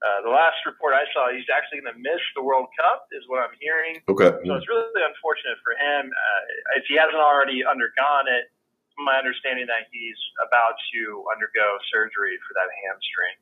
Uh, 0.00 0.28
the 0.28 0.32
last 0.32 0.60
report 0.68 0.92
I 0.92 1.08
saw, 1.12 1.32
he's 1.32 1.48
actually 1.48 1.80
going 1.80 1.96
to 1.96 2.00
miss 2.00 2.20
the 2.36 2.44
World 2.44 2.68
Cup, 2.76 3.08
is 3.16 3.24
what 3.28 3.40
I'm 3.40 3.56
hearing. 3.60 4.00
Okay. 4.08 4.28
So 4.28 4.52
it's 4.52 4.68
really 4.68 5.04
unfortunate 5.04 5.56
for 5.64 5.72
him. 5.72 6.12
Uh, 6.12 6.76
if 6.76 6.84
he 6.88 7.00
hasn't 7.00 7.16
already 7.16 7.64
undergone 7.64 8.28
it, 8.28 8.52
my 8.98 9.20
understanding 9.20 9.68
that 9.68 9.88
he's 9.92 10.18
about 10.40 10.76
to 10.96 11.24
undergo 11.28 11.76
surgery 11.92 12.40
for 12.48 12.56
that 12.56 12.68
hamstring. 12.84 13.36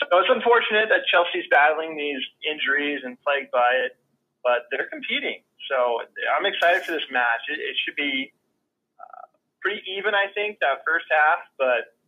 So 0.00 0.12
it's 0.20 0.32
unfortunate 0.32 0.92
that 0.92 1.08
Chelsea's 1.08 1.48
battling 1.48 1.96
these 1.96 2.20
injuries 2.44 3.00
and 3.04 3.16
plagued 3.24 3.52
by 3.52 3.68
it 3.84 3.96
but 4.46 4.70
they're 4.70 4.86
competing. 4.86 5.42
So 5.66 6.06
I'm 6.30 6.46
excited 6.46 6.86
for 6.86 6.94
this 6.94 7.02
match. 7.10 7.42
It, 7.50 7.58
it 7.58 7.74
should 7.82 7.98
be 7.98 8.30
uh, 8.94 9.26
pretty 9.58 9.82
even, 9.98 10.14
I 10.14 10.30
think, 10.30 10.62
that 10.62 10.86
first 10.86 11.10
half, 11.10 11.42
but 11.58 11.98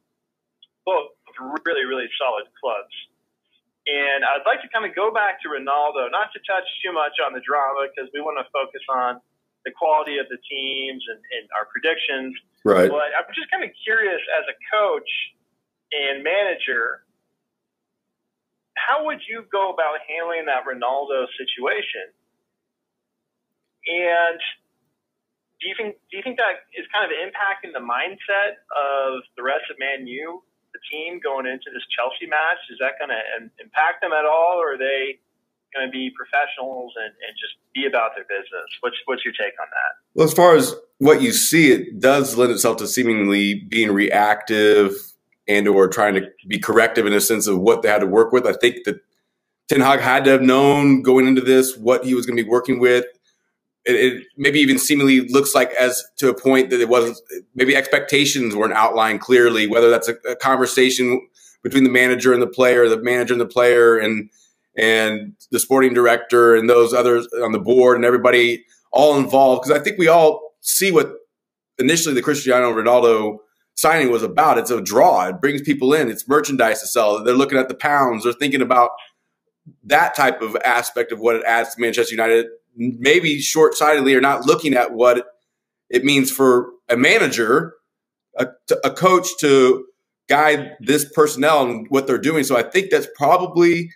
both 0.86 1.18
really, 1.66 1.82
really 1.82 2.06
solid 2.14 2.46
clubs. 2.62 2.94
And 3.90 4.22
I'd 4.22 4.46
like 4.46 4.62
to 4.62 4.70
kind 4.70 4.86
of 4.86 4.94
go 4.94 5.10
back 5.10 5.42
to 5.42 5.50
Ronaldo, 5.50 6.06
not 6.14 6.30
to 6.30 6.40
touch 6.46 6.68
too 6.78 6.94
much 6.94 7.18
on 7.18 7.34
the 7.34 7.42
drama 7.42 7.90
because 7.90 8.06
we 8.14 8.22
want 8.22 8.38
to 8.38 8.46
focus 8.54 8.86
on 8.86 9.18
the 9.66 9.74
quality 9.74 10.22
of 10.22 10.30
the 10.30 10.38
teams 10.46 11.02
and, 11.10 11.18
and 11.18 11.50
our 11.58 11.66
predictions. 11.66 12.38
Right. 12.64 12.90
But 12.90 13.14
I'm 13.14 13.28
just 13.34 13.50
kind 13.50 13.64
of 13.64 13.70
curious 13.84 14.20
as 14.38 14.44
a 14.50 14.56
coach 14.70 15.10
and 15.92 16.22
manager, 16.22 17.04
how 18.76 19.04
would 19.06 19.20
you 19.28 19.44
go 19.50 19.70
about 19.70 19.98
handling 20.06 20.46
that 20.46 20.64
Ronaldo 20.68 21.26
situation? 21.38 22.12
And 23.88 24.40
do 25.60 25.66
you 25.66 25.74
think 25.74 25.96
do 26.10 26.16
you 26.16 26.22
think 26.22 26.38
that 26.38 26.66
is 26.76 26.86
kind 26.92 27.08
of 27.08 27.10
impacting 27.14 27.74
the 27.74 27.82
mindset 27.82 28.62
of 28.70 29.24
the 29.34 29.42
rest 29.42 29.66
of 29.70 29.78
Man 29.78 30.06
U, 30.06 30.42
the 30.72 30.80
team 30.92 31.18
going 31.18 31.46
into 31.46 31.72
this 31.72 31.82
Chelsea 31.96 32.30
match? 32.30 32.62
Is 32.70 32.78
that 32.78 33.00
going 33.00 33.10
to 33.10 33.22
impact 33.58 34.02
them 34.02 34.12
at 34.12 34.28
all, 34.28 34.60
or 34.60 34.74
are 34.74 34.80
they 34.80 35.18
going 35.74 35.86
to 35.86 35.92
be 35.92 36.10
professionals 36.16 36.92
and, 36.96 37.12
and 37.26 37.36
just 37.38 37.54
be 37.74 37.86
about 37.86 38.12
their 38.14 38.24
business? 38.24 38.68
What's 38.80 38.96
what's 39.06 39.24
your 39.24 39.34
take 39.34 39.54
on 39.60 39.66
that? 39.70 39.92
Well, 40.14 40.26
as 40.26 40.32
far 40.32 40.56
as 40.56 40.74
what 40.98 41.22
you 41.22 41.32
see, 41.32 41.72
it 41.72 42.00
does 42.00 42.36
lend 42.36 42.52
itself 42.52 42.78
to 42.78 42.86
seemingly 42.86 43.54
being 43.54 43.92
reactive 43.92 44.92
and 45.46 45.66
or 45.66 45.88
trying 45.88 46.14
to 46.14 46.28
be 46.46 46.58
corrective 46.58 47.06
in 47.06 47.12
a 47.12 47.20
sense 47.20 47.46
of 47.46 47.58
what 47.58 47.82
they 47.82 47.88
had 47.88 48.00
to 48.00 48.06
work 48.06 48.32
with. 48.32 48.46
I 48.46 48.52
think 48.52 48.84
that 48.84 49.00
Ten 49.68 49.80
Hag 49.80 50.00
had 50.00 50.24
to 50.24 50.30
have 50.30 50.42
known 50.42 51.02
going 51.02 51.26
into 51.26 51.40
this 51.40 51.76
what 51.76 52.04
he 52.04 52.14
was 52.14 52.26
going 52.26 52.36
to 52.36 52.42
be 52.42 52.48
working 52.48 52.78
with 52.78 53.04
it, 53.88 53.94
it, 53.94 54.26
maybe 54.36 54.60
even 54.60 54.78
seemingly 54.78 55.26
looks 55.28 55.54
like 55.54 55.72
as 55.72 56.04
to 56.18 56.28
a 56.28 56.38
point 56.38 56.70
that 56.70 56.80
it 56.80 56.88
wasn't 56.88 57.18
maybe 57.54 57.74
expectations 57.74 58.54
weren't 58.54 58.74
outlined 58.74 59.20
clearly 59.20 59.66
whether 59.66 59.88
that's 59.88 60.08
a, 60.08 60.14
a, 60.28 60.36
conversation 60.36 61.26
between 61.62 61.84
the 61.84 61.90
manager 61.90 62.32
and 62.32 62.42
the 62.42 62.46
player 62.46 62.88
the 62.88 63.02
manager 63.02 63.32
and 63.32 63.40
the 63.40 63.46
player 63.46 63.96
and 63.96 64.30
and 64.78 65.34
the 65.50 65.58
sporting 65.58 65.92
director 65.92 66.54
and 66.54 66.70
those 66.70 66.94
others 66.94 67.26
on 67.42 67.52
the 67.52 67.58
board 67.58 67.96
and 67.96 68.04
everybody 68.04 68.64
all 68.92 69.18
involved. 69.18 69.62
Because 69.62 69.78
i 69.78 69.82
think 69.82 69.98
we 69.98 70.08
all 70.08 70.54
see 70.60 70.90
what 70.90 71.12
initially 71.78 72.14
the 72.14 72.22
cristiano 72.22 72.72
ronaldo 72.72 73.38
signing 73.74 74.10
was 74.10 74.22
about. 74.22 74.58
It's 74.58 74.70
a 74.70 74.80
draw. 74.80 75.28
It 75.28 75.40
brings 75.40 75.62
people 75.62 75.94
in. 75.94 76.10
It's 76.10 76.28
merchandise 76.28 76.80
to 76.80 76.88
sell. 76.88 77.22
They're 77.22 77.34
looking 77.34 77.58
at 77.58 77.68
the 77.68 77.76
pounds. 77.76 78.24
They're 78.24 78.32
thinking 78.32 78.62
about 78.62 78.90
that 79.84 80.16
type 80.16 80.42
of 80.42 80.56
aspect 80.64 81.12
of 81.12 81.20
what 81.20 81.36
it 81.36 81.44
adds 81.44 81.74
to 81.74 81.80
manchester 81.80 82.14
united 82.14 82.46
maybe 82.78 83.40
short 83.40 83.74
sightedly 83.74 84.14
are 84.14 84.20
not 84.20 84.46
looking 84.46 84.74
at 84.74 84.92
what 84.92 85.26
it 85.90 86.04
means 86.04 86.30
for 86.30 86.70
a 86.88 86.96
manager, 86.96 87.74
a, 88.36 88.46
a 88.84 88.90
coach 88.90 89.26
to 89.40 89.84
guide 90.28 90.76
this 90.80 91.10
personnel 91.12 91.66
and 91.66 91.86
what 91.88 92.06
they're 92.06 92.18
doing. 92.18 92.44
So 92.44 92.56
I 92.56 92.62
think 92.62 92.90
that's 92.90 93.08
probably 93.16 93.90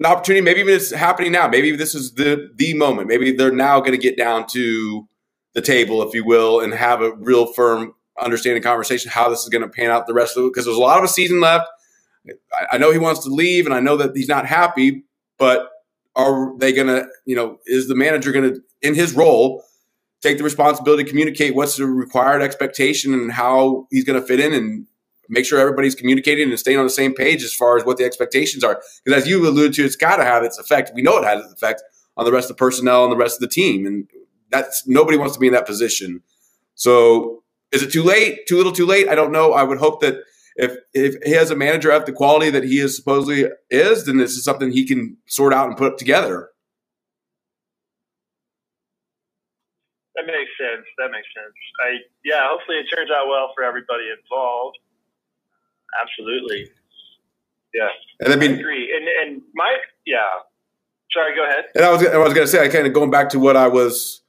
an 0.00 0.06
opportunity. 0.06 0.42
Maybe 0.42 0.60
even 0.60 0.74
it's 0.74 0.92
happening 0.92 1.32
now. 1.32 1.48
Maybe 1.48 1.74
this 1.76 1.94
is 1.94 2.14
the 2.14 2.50
the 2.54 2.74
moment. 2.74 3.08
Maybe 3.08 3.32
they're 3.32 3.52
now 3.52 3.80
going 3.80 3.92
to 3.92 3.98
get 3.98 4.16
down 4.16 4.46
to 4.48 5.08
the 5.54 5.60
table, 5.60 6.02
if 6.02 6.14
you 6.14 6.24
will, 6.24 6.60
and 6.60 6.72
have 6.72 7.02
a 7.02 7.12
real 7.16 7.52
firm 7.52 7.94
understanding 8.20 8.62
conversation 8.62 9.10
how 9.10 9.28
this 9.28 9.42
is 9.42 9.48
going 9.48 9.62
to 9.62 9.68
pan 9.68 9.90
out 9.90 10.06
the 10.06 10.14
rest 10.14 10.36
of 10.36 10.44
it. 10.44 10.48
Because 10.48 10.64
there's 10.64 10.76
a 10.76 10.80
lot 10.80 10.98
of 10.98 11.04
a 11.04 11.08
season 11.08 11.40
left. 11.40 11.66
I, 12.52 12.66
I 12.72 12.78
know 12.78 12.92
he 12.92 12.98
wants 12.98 13.24
to 13.24 13.30
leave, 13.30 13.66
and 13.66 13.74
I 13.74 13.80
know 13.80 13.96
that 13.96 14.14
he's 14.14 14.28
not 14.28 14.46
happy, 14.46 15.04
but 15.38 15.68
are 16.14 16.56
they 16.58 16.72
going 16.72 16.88
to, 16.88 17.06
you 17.24 17.36
know, 17.36 17.58
is 17.66 17.88
the 17.88 17.94
manager 17.94 18.32
going 18.32 18.54
to, 18.54 18.60
in 18.82 18.94
his 18.94 19.14
role, 19.14 19.62
take 20.20 20.36
the 20.36 20.44
responsibility 20.44 21.04
to 21.04 21.08
communicate 21.08 21.54
what's 21.54 21.76
the 21.76 21.86
required 21.86 22.42
expectation 22.42 23.14
and 23.14 23.32
how 23.32 23.86
he's 23.90 24.04
going 24.04 24.20
to 24.20 24.26
fit 24.26 24.40
in 24.40 24.52
and 24.52 24.86
make 25.28 25.44
sure 25.44 25.58
everybody's 25.58 25.94
communicating 25.94 26.48
and 26.48 26.58
staying 26.58 26.78
on 26.78 26.84
the 26.84 26.90
same 26.90 27.14
page 27.14 27.42
as 27.42 27.54
far 27.54 27.76
as 27.76 27.84
what 27.84 27.96
the 27.96 28.04
expectations 28.04 28.64
are. 28.64 28.82
Because 29.04 29.22
as 29.22 29.28
you 29.28 29.46
alluded 29.46 29.74
to, 29.74 29.84
it's 29.84 29.96
got 29.96 30.16
to 30.16 30.24
have 30.24 30.42
its 30.42 30.58
effect. 30.58 30.92
We 30.94 31.02
know 31.02 31.18
it 31.18 31.24
has 31.24 31.44
its 31.44 31.52
effect 31.52 31.82
on 32.16 32.24
the 32.24 32.32
rest 32.32 32.50
of 32.50 32.56
the 32.56 32.60
personnel 32.60 33.04
and 33.04 33.12
the 33.12 33.16
rest 33.16 33.36
of 33.36 33.40
the 33.40 33.48
team, 33.48 33.86
and 33.86 34.08
that's 34.50 34.86
nobody 34.86 35.16
wants 35.16 35.34
to 35.34 35.40
be 35.40 35.46
in 35.46 35.52
that 35.52 35.66
position. 35.66 36.22
So, 36.74 37.42
is 37.72 37.82
it 37.82 37.92
too 37.92 38.02
late? 38.02 38.46
Too 38.46 38.56
little? 38.56 38.72
Too 38.72 38.86
late? 38.86 39.08
I 39.08 39.14
don't 39.14 39.32
know. 39.32 39.52
I 39.52 39.62
would 39.62 39.78
hope 39.78 40.00
that 40.00 40.16
if 40.56 40.76
if 40.92 41.14
he 41.24 41.32
has 41.32 41.50
a 41.50 41.56
manager 41.56 41.90
at 41.90 42.06
the 42.06 42.12
quality 42.12 42.50
that 42.50 42.64
he 42.64 42.80
is 42.80 42.96
supposedly 42.96 43.46
is, 43.70 44.06
then 44.06 44.18
this 44.18 44.32
is 44.32 44.44
something 44.44 44.72
he 44.72 44.84
can 44.84 45.16
sort 45.26 45.54
out 45.54 45.68
and 45.68 45.76
put 45.76 45.98
together. 45.98 46.50
That 50.16 50.26
makes 50.26 50.50
sense. 50.58 50.86
That 50.98 51.14
makes 51.14 51.28
sense. 51.30 51.54
I 51.78 52.02
yeah. 52.24 52.42
Hopefully, 52.50 52.78
it 52.78 52.90
turns 52.90 53.10
out 53.10 53.28
well 53.28 53.52
for 53.54 53.62
everybody 53.62 54.10
involved. 54.10 54.78
Absolutely. 56.02 56.70
Yeah. 57.74 57.88
And 58.20 58.32
I 58.32 58.36
mean, 58.36 58.52
I 58.52 58.58
agree. 58.58 58.94
And 58.96 59.32
and 59.32 59.42
my 59.54 59.76
yeah. 60.06 60.18
Sorry, 61.12 61.34
go 61.34 61.46
ahead. 61.46 61.64
And 61.74 61.84
I 61.84 61.90
was 61.90 62.06
I 62.06 62.16
was 62.18 62.34
going 62.34 62.46
to 62.46 62.50
say, 62.50 62.64
I 62.64 62.68
kind 62.68 62.86
of 62.86 62.92
going 62.92 63.10
back 63.10 63.30
to 63.30 63.38
what 63.38 63.56
I 63.56 63.68
was 63.68 64.22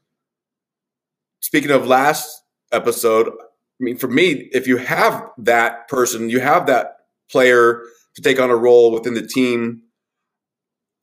speaking 1.42 1.72
of 1.72 1.86
last 1.88 2.44
episode. 2.72 3.28
I 3.28 3.84
mean, 3.84 3.98
for 3.98 4.08
me, 4.08 4.50
if 4.54 4.68
you 4.68 4.78
have 4.78 5.30
that 5.38 5.88
person, 5.88 6.30
you 6.30 6.40
have 6.40 6.68
that 6.68 6.98
player 7.32 7.82
to 8.16 8.22
take 8.22 8.40
on 8.40 8.50
a 8.50 8.56
role 8.56 8.92
within 8.92 9.14
the 9.14 9.26
team, 9.26 9.84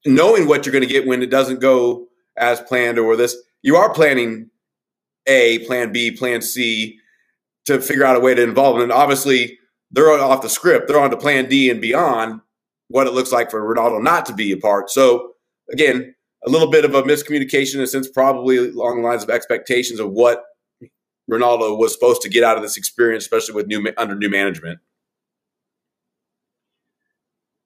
knowing 0.05 0.47
what 0.47 0.65
you're 0.65 0.73
going 0.73 0.87
to 0.87 0.93
get 0.93 1.07
when 1.07 1.23
it 1.23 1.31
doesn't 1.31 1.61
go 1.61 2.09
as 2.37 2.61
planned 2.61 2.99
or 2.99 3.17
this, 3.17 3.37
you 3.63 3.77
are 3.77 3.93
planning 3.93 4.51
A, 5.27 5.61
plan 5.61 5.93
B, 5.93 6.11
plan 6.11 6.43
C 6.43 6.99
to 7.65 7.81
figure 7.81 8.05
out 8.05 8.17
a 8.17 8.21
way 8.21 8.35
to 8.35 8.43
involve 8.43 8.77
them. 8.77 8.85
And 8.85 8.93
obviously, 8.93 9.59
they're 9.91 10.11
off 10.11 10.43
the 10.43 10.49
script. 10.49 10.89
They're 10.89 11.01
on 11.01 11.11
to 11.11 11.17
plan 11.17 11.49
D 11.49 11.71
and 11.71 11.81
beyond 11.81 12.41
what 12.89 13.07
it 13.07 13.13
looks 13.13 13.33
like 13.33 13.51
for 13.51 13.63
Ronaldo 13.63 14.03
not 14.03 14.27
to 14.27 14.35
be 14.35 14.53
a 14.53 14.57
part. 14.57 14.91
So, 14.91 15.33
again, 15.73 16.15
a 16.47 16.51
little 16.51 16.71
bit 16.71 16.85
of 16.85 16.95
a 16.95 17.03
miscommunication 17.03 17.77
in 17.77 17.81
a 17.81 17.87
sense, 17.87 18.09
probably 18.09 18.57
along 18.57 19.03
the 19.03 19.09
lines 19.09 19.23
of 19.23 19.31
expectations 19.31 19.99
of 19.99 20.11
what 20.11 20.45
Ronaldo 21.31 21.77
was 21.77 21.93
supposed 21.93 22.23
to 22.23 22.29
get 22.29 22.45
out 22.45 22.57
of 22.57 22.63
this 22.63 22.77
experience, 22.77 23.25
especially 23.25 23.55
with 23.55 23.67
new 23.67 23.93
under 23.97 24.15
new 24.15 24.31
management. 24.31 24.79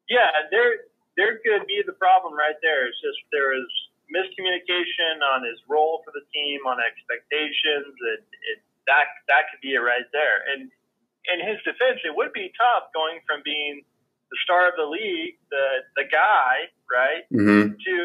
Yeah, 0.08 0.48
there 0.50 0.88
there 1.16 1.38
could 1.44 1.66
be 1.68 1.82
the 1.84 1.92
problem 1.92 2.32
right 2.32 2.56
there. 2.62 2.88
It's 2.88 2.96
just 3.04 3.20
there 3.30 3.52
is 3.52 3.68
miscommunication 4.08 5.20
on 5.22 5.44
his 5.44 5.60
role 5.68 6.02
for 6.04 6.10
the 6.10 6.24
team, 6.32 6.64
on 6.66 6.80
expectations, 6.80 7.92
and 7.92 8.24
it, 8.48 8.58
that 8.88 9.12
that 9.28 9.52
could 9.52 9.60
be 9.60 9.76
it 9.76 9.84
right 9.84 10.08
there. 10.12 10.40
And 10.56 10.72
in 11.28 11.38
his 11.44 11.60
defense, 11.66 12.00
it 12.04 12.14
would 12.16 12.32
be 12.32 12.52
tough 12.56 12.88
going 12.96 13.20
from 13.28 13.44
being 13.44 13.84
the 14.30 14.38
star 14.46 14.70
of 14.70 14.74
the 14.78 14.86
league, 14.86 15.36
the 15.50 15.84
the 15.98 16.06
guy, 16.06 16.70
right, 16.88 17.26
mm-hmm. 17.28 17.76
to 17.76 17.96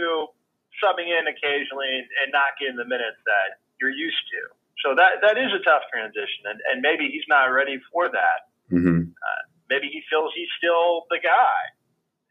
subbing 0.82 1.08
in 1.08 1.24
occasionally 1.30 2.04
and 2.20 2.34
not 2.34 2.58
getting 2.60 2.76
the 2.76 2.88
minutes 2.88 3.22
that 3.24 3.62
you're 3.80 3.94
used 3.94 4.26
to. 4.34 4.42
So 4.84 4.98
that 4.98 5.24
that 5.24 5.38
is 5.38 5.54
a 5.54 5.62
tough 5.64 5.88
transition, 5.88 6.50
and, 6.50 6.60
and 6.72 6.82
maybe 6.82 7.08
he's 7.08 7.26
not 7.30 7.54
ready 7.54 7.80
for 7.94 8.10
that. 8.10 8.40
Mm-hmm. 8.74 9.14
Uh, 9.14 9.44
maybe 9.70 9.88
he 9.88 10.04
feels 10.10 10.34
he's 10.36 10.52
still 10.58 11.08
the 11.14 11.22
guy 11.22 11.60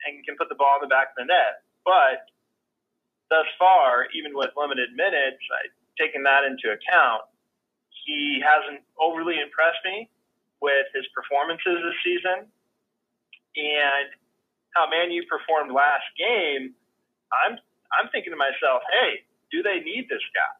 and 0.05 0.21
can 0.26 0.37
put 0.37 0.50
the 0.50 0.59
ball 0.59 0.83
in 0.83 0.85
the 0.85 0.93
back 0.93 1.14
of 1.14 1.25
the 1.25 1.29
net. 1.31 1.64
But 1.87 2.29
thus 3.31 3.49
far, 3.57 4.11
even 4.12 4.37
with 4.37 4.53
limited 4.59 4.93
minutes, 4.93 5.41
I, 5.49 5.73
taking 5.97 6.26
that 6.29 6.45
into 6.45 6.75
account, 6.75 7.25
he 8.05 8.43
hasn't 8.45 8.85
overly 9.00 9.41
impressed 9.41 9.81
me 9.87 10.11
with 10.64 10.88
his 10.97 11.04
performances 11.12 11.85
this 11.85 11.99
season. 12.00 12.49
And 13.54 14.09
how 14.73 14.88
Man 14.88 15.12
U 15.12 15.23
performed 15.28 15.71
last 15.71 16.09
game, 16.16 16.73
I'm 17.30 17.61
I'm 17.92 18.09
thinking 18.11 18.33
to 18.33 18.40
myself, 18.40 18.83
hey, 18.90 19.23
do 19.52 19.62
they 19.62 19.85
need 19.85 20.09
this 20.09 20.25
guy? 20.35 20.54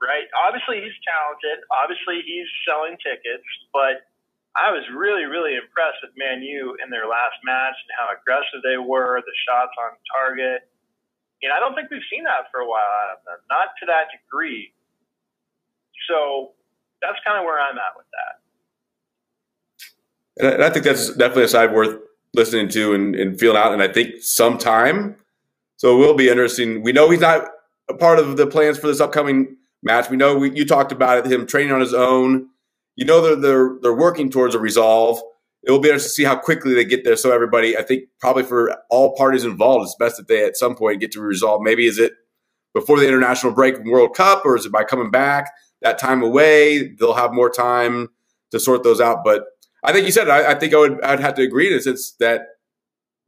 Right? 0.00 0.26
Obviously, 0.48 0.80
he's 0.80 0.96
talented. 1.04 1.60
Obviously, 1.68 2.24
he's 2.24 2.48
selling 2.64 2.96
tickets. 2.98 3.46
But 3.70 4.08
I 4.58 4.74
was 4.74 4.82
really, 4.90 5.28
really 5.30 5.54
impressed 5.54 6.02
with 6.02 6.10
Man 6.18 6.42
U 6.42 6.74
in 6.82 6.90
their 6.90 7.06
last 7.06 7.38
match 7.46 7.76
and 7.86 7.92
how 7.94 8.10
aggressive 8.10 8.64
they 8.66 8.80
were, 8.80 9.22
the 9.22 9.36
shots 9.46 9.76
on 9.78 9.94
target. 10.10 10.66
And 11.46 11.54
I 11.54 11.62
don't 11.62 11.78
think 11.78 11.92
we've 11.92 12.04
seen 12.10 12.24
that 12.26 12.50
for 12.50 12.60
a 12.60 12.68
while 12.68 12.90
out 13.06 13.16
of 13.16 13.20
them, 13.22 13.38
not 13.46 13.76
to 13.80 13.84
that 13.86 14.10
degree. 14.10 14.74
So 16.10 16.58
that's 16.98 17.20
kind 17.22 17.38
of 17.38 17.46
where 17.46 17.62
I'm 17.62 17.78
at 17.78 17.94
with 17.94 18.08
that. 18.10 18.39
And 20.42 20.62
I 20.62 20.70
think 20.70 20.84
that's 20.84 21.08
definitely 21.14 21.44
a 21.44 21.48
side 21.48 21.72
worth 21.72 21.98
listening 22.34 22.68
to 22.70 22.94
and, 22.94 23.14
and 23.14 23.38
feeling 23.38 23.56
out. 23.56 23.72
And 23.72 23.82
I 23.82 23.88
think 23.88 24.16
sometime, 24.20 25.16
so 25.76 25.94
it 25.94 25.98
will 25.98 26.14
be 26.14 26.28
interesting. 26.28 26.82
We 26.82 26.92
know 26.92 27.10
he's 27.10 27.20
not 27.20 27.48
a 27.88 27.94
part 27.94 28.18
of 28.18 28.36
the 28.36 28.46
plans 28.46 28.78
for 28.78 28.86
this 28.86 29.00
upcoming 29.00 29.56
match. 29.82 30.10
We 30.10 30.16
know 30.16 30.36
we, 30.36 30.52
you 30.52 30.64
talked 30.64 30.92
about 30.92 31.18
it, 31.18 31.32
him 31.32 31.46
training 31.46 31.72
on 31.72 31.80
his 31.80 31.94
own. 31.94 32.48
You 32.96 33.04
know 33.04 33.20
they're, 33.20 33.36
they're 33.36 33.78
they're 33.82 33.94
working 33.94 34.30
towards 34.30 34.54
a 34.54 34.58
resolve. 34.58 35.20
It 35.62 35.70
will 35.70 35.78
be 35.78 35.88
interesting 35.88 36.08
to 36.08 36.14
see 36.14 36.24
how 36.24 36.36
quickly 36.36 36.74
they 36.74 36.84
get 36.84 37.04
there. 37.04 37.16
So 37.16 37.32
everybody, 37.32 37.76
I 37.76 37.82
think 37.82 38.04
probably 38.18 38.44
for 38.44 38.76
all 38.88 39.14
parties 39.16 39.44
involved, 39.44 39.84
it's 39.84 39.96
best 39.98 40.16
that 40.16 40.28
they 40.28 40.44
at 40.44 40.56
some 40.56 40.74
point 40.74 41.00
get 41.00 41.12
to 41.12 41.20
resolve. 41.20 41.60
Maybe 41.62 41.86
is 41.86 41.98
it 41.98 42.12
before 42.72 42.98
the 42.98 43.08
international 43.08 43.52
break 43.52 43.78
World 43.84 44.14
Cup, 44.14 44.42
or 44.44 44.56
is 44.56 44.66
it 44.66 44.72
by 44.72 44.84
coming 44.84 45.10
back 45.10 45.50
that 45.82 45.98
time 45.98 46.22
away? 46.22 46.94
They'll 46.94 47.14
have 47.14 47.32
more 47.32 47.50
time 47.50 48.08
to 48.52 48.60
sort 48.60 48.84
those 48.84 49.00
out. 49.00 49.18
But 49.24 49.44
I 49.82 49.92
think 49.92 50.06
you 50.06 50.12
said 50.12 50.28
I, 50.28 50.52
I 50.52 50.54
think 50.54 50.74
I 50.74 50.78
would 50.78 51.02
I'd 51.02 51.20
have 51.20 51.34
to 51.34 51.42
agree 51.42 51.70
in 51.70 51.78
a 51.78 51.80
sense 51.80 52.12
that 52.20 52.42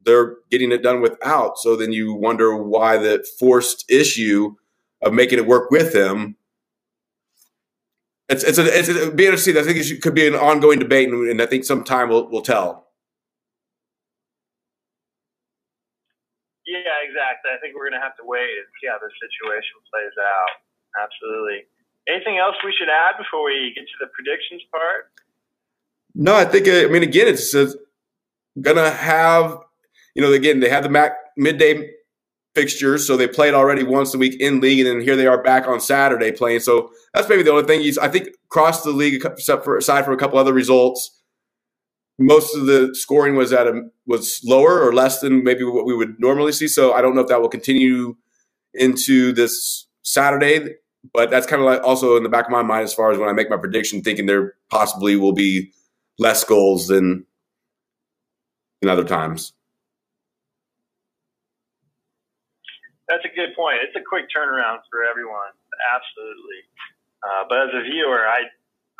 they're 0.04 0.36
getting 0.50 0.72
it 0.72 0.82
done 0.82 1.00
without. 1.00 1.58
So 1.58 1.76
then 1.76 1.92
you 1.92 2.12
wonder 2.12 2.56
why 2.56 2.98
the 2.98 3.24
forced 3.38 3.90
issue 3.90 4.56
of 5.00 5.12
making 5.12 5.38
it 5.38 5.46
work 5.46 5.70
with 5.70 5.94
him. 5.94 6.36
It's 8.28 8.44
it's 8.44 8.58
a, 8.58 8.64
it's 8.66 8.88
a, 8.88 9.10
be 9.10 9.26
interesting. 9.26 9.56
I 9.56 9.62
think 9.62 9.78
it 9.78 10.02
could 10.02 10.14
be 10.14 10.26
an 10.26 10.34
ongoing 10.34 10.78
debate, 10.78 11.08
and, 11.08 11.28
and 11.28 11.42
I 11.42 11.46
think 11.46 11.64
some 11.64 11.84
time 11.84 12.08
will 12.08 12.28
will 12.30 12.42
tell. 12.42 12.88
Yeah, 16.64 17.04
exactly. 17.04 17.52
I 17.52 17.60
think 17.60 17.76
we're 17.76 17.90
going 17.90 18.00
to 18.00 18.04
have 18.04 18.16
to 18.16 18.24
wait 18.24 18.48
and 18.48 18.64
see 18.80 18.88
how 18.88 18.96
this 18.96 19.12
situation 19.20 19.76
plays 19.92 20.16
out. 20.16 20.64
Absolutely. 20.96 21.68
Anything 22.08 22.40
else 22.40 22.56
we 22.64 22.72
should 22.72 22.88
add 22.88 23.20
before 23.20 23.44
we 23.44 23.76
get 23.76 23.84
to 23.84 23.98
the 24.00 24.08
predictions 24.16 24.64
part? 24.72 25.12
No, 26.14 26.34
I 26.34 26.44
think. 26.44 26.68
I 26.68 26.86
mean, 26.86 27.02
again, 27.02 27.28
it's 27.28 27.54
uh, 27.54 27.72
gonna 28.60 28.90
have. 28.90 29.58
You 30.14 30.22
know, 30.22 30.32
again, 30.32 30.60
they 30.60 30.68
have 30.68 30.82
the 30.82 30.90
Mac 30.90 31.12
midday 31.36 31.90
fixtures, 32.54 33.06
so 33.06 33.16
they 33.16 33.26
played 33.26 33.54
already 33.54 33.82
once 33.82 34.12
a 34.14 34.18
week 34.18 34.38
in 34.40 34.60
league, 34.60 34.80
and 34.80 34.88
then 34.88 35.00
here 35.00 35.16
they 35.16 35.26
are 35.26 35.42
back 35.42 35.66
on 35.66 35.80
Saturday 35.80 36.32
playing. 36.32 36.60
So 36.60 36.90
that's 37.14 37.28
maybe 37.28 37.42
the 37.42 37.50
only 37.50 37.64
thing. 37.64 37.80
I 38.00 38.08
think, 38.08 38.28
across 38.46 38.82
the 38.82 38.90
league, 38.90 39.24
except 39.24 39.64
for 39.64 39.76
aside 39.76 40.04
from 40.04 40.14
a 40.14 40.18
couple 40.18 40.38
other 40.38 40.52
results, 40.52 41.22
most 42.18 42.54
of 42.54 42.66
the 42.66 42.94
scoring 42.94 43.36
was 43.36 43.52
at 43.52 43.66
a 43.66 43.82
was 44.06 44.40
lower 44.44 44.86
or 44.86 44.92
less 44.92 45.20
than 45.20 45.42
maybe 45.42 45.64
what 45.64 45.86
we 45.86 45.96
would 45.96 46.16
normally 46.18 46.52
see. 46.52 46.68
So 46.68 46.92
I 46.92 47.00
don't 47.00 47.14
know 47.14 47.22
if 47.22 47.28
that 47.28 47.40
will 47.40 47.48
continue 47.48 48.16
into 48.74 49.32
this 49.32 49.86
Saturday, 50.02 50.74
but 51.12 51.30
that's 51.30 51.46
kind 51.46 51.60
of 51.62 51.66
like 51.66 51.82
also 51.82 52.16
in 52.16 52.22
the 52.22 52.28
back 52.28 52.46
of 52.46 52.50
my 52.50 52.62
mind 52.62 52.84
as 52.84 52.94
far 52.94 53.10
as 53.10 53.18
when 53.18 53.28
I 53.28 53.32
make 53.32 53.50
my 53.50 53.56
prediction, 53.56 54.02
thinking 54.02 54.26
there 54.26 54.54
possibly 54.70 55.16
will 55.16 55.32
be 55.32 55.72
less 56.18 56.44
goals 56.44 56.88
than 56.88 57.26
in 58.80 58.88
other 58.88 59.04
times. 59.04 59.52
That's 63.08 63.24
a 63.24 63.34
good 63.34 63.54
point. 63.54 63.78
It's 63.82 63.94
a 63.96 64.04
quick 64.04 64.26
turnaround 64.32 64.80
for 64.88 65.04
everyone, 65.04 65.52
absolutely. 65.92 66.64
Uh, 67.22 67.44
but 67.48 67.68
as 67.68 67.72
a 67.74 67.82
viewer, 67.82 68.26
I, 68.26 68.48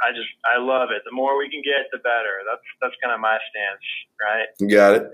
I 0.04 0.12
just 0.12 0.28
I 0.44 0.60
love 0.60 0.90
it. 0.90 1.02
The 1.04 1.14
more 1.14 1.38
we 1.38 1.48
can 1.48 1.62
get, 1.64 1.88
the 1.90 1.98
better. 1.98 2.44
That's 2.44 2.66
that's 2.80 2.94
kind 3.02 3.14
of 3.14 3.20
my 3.20 3.38
stance, 3.50 3.86
right? 4.20 4.48
You 4.60 4.68
got 4.68 4.94
it. 4.94 5.10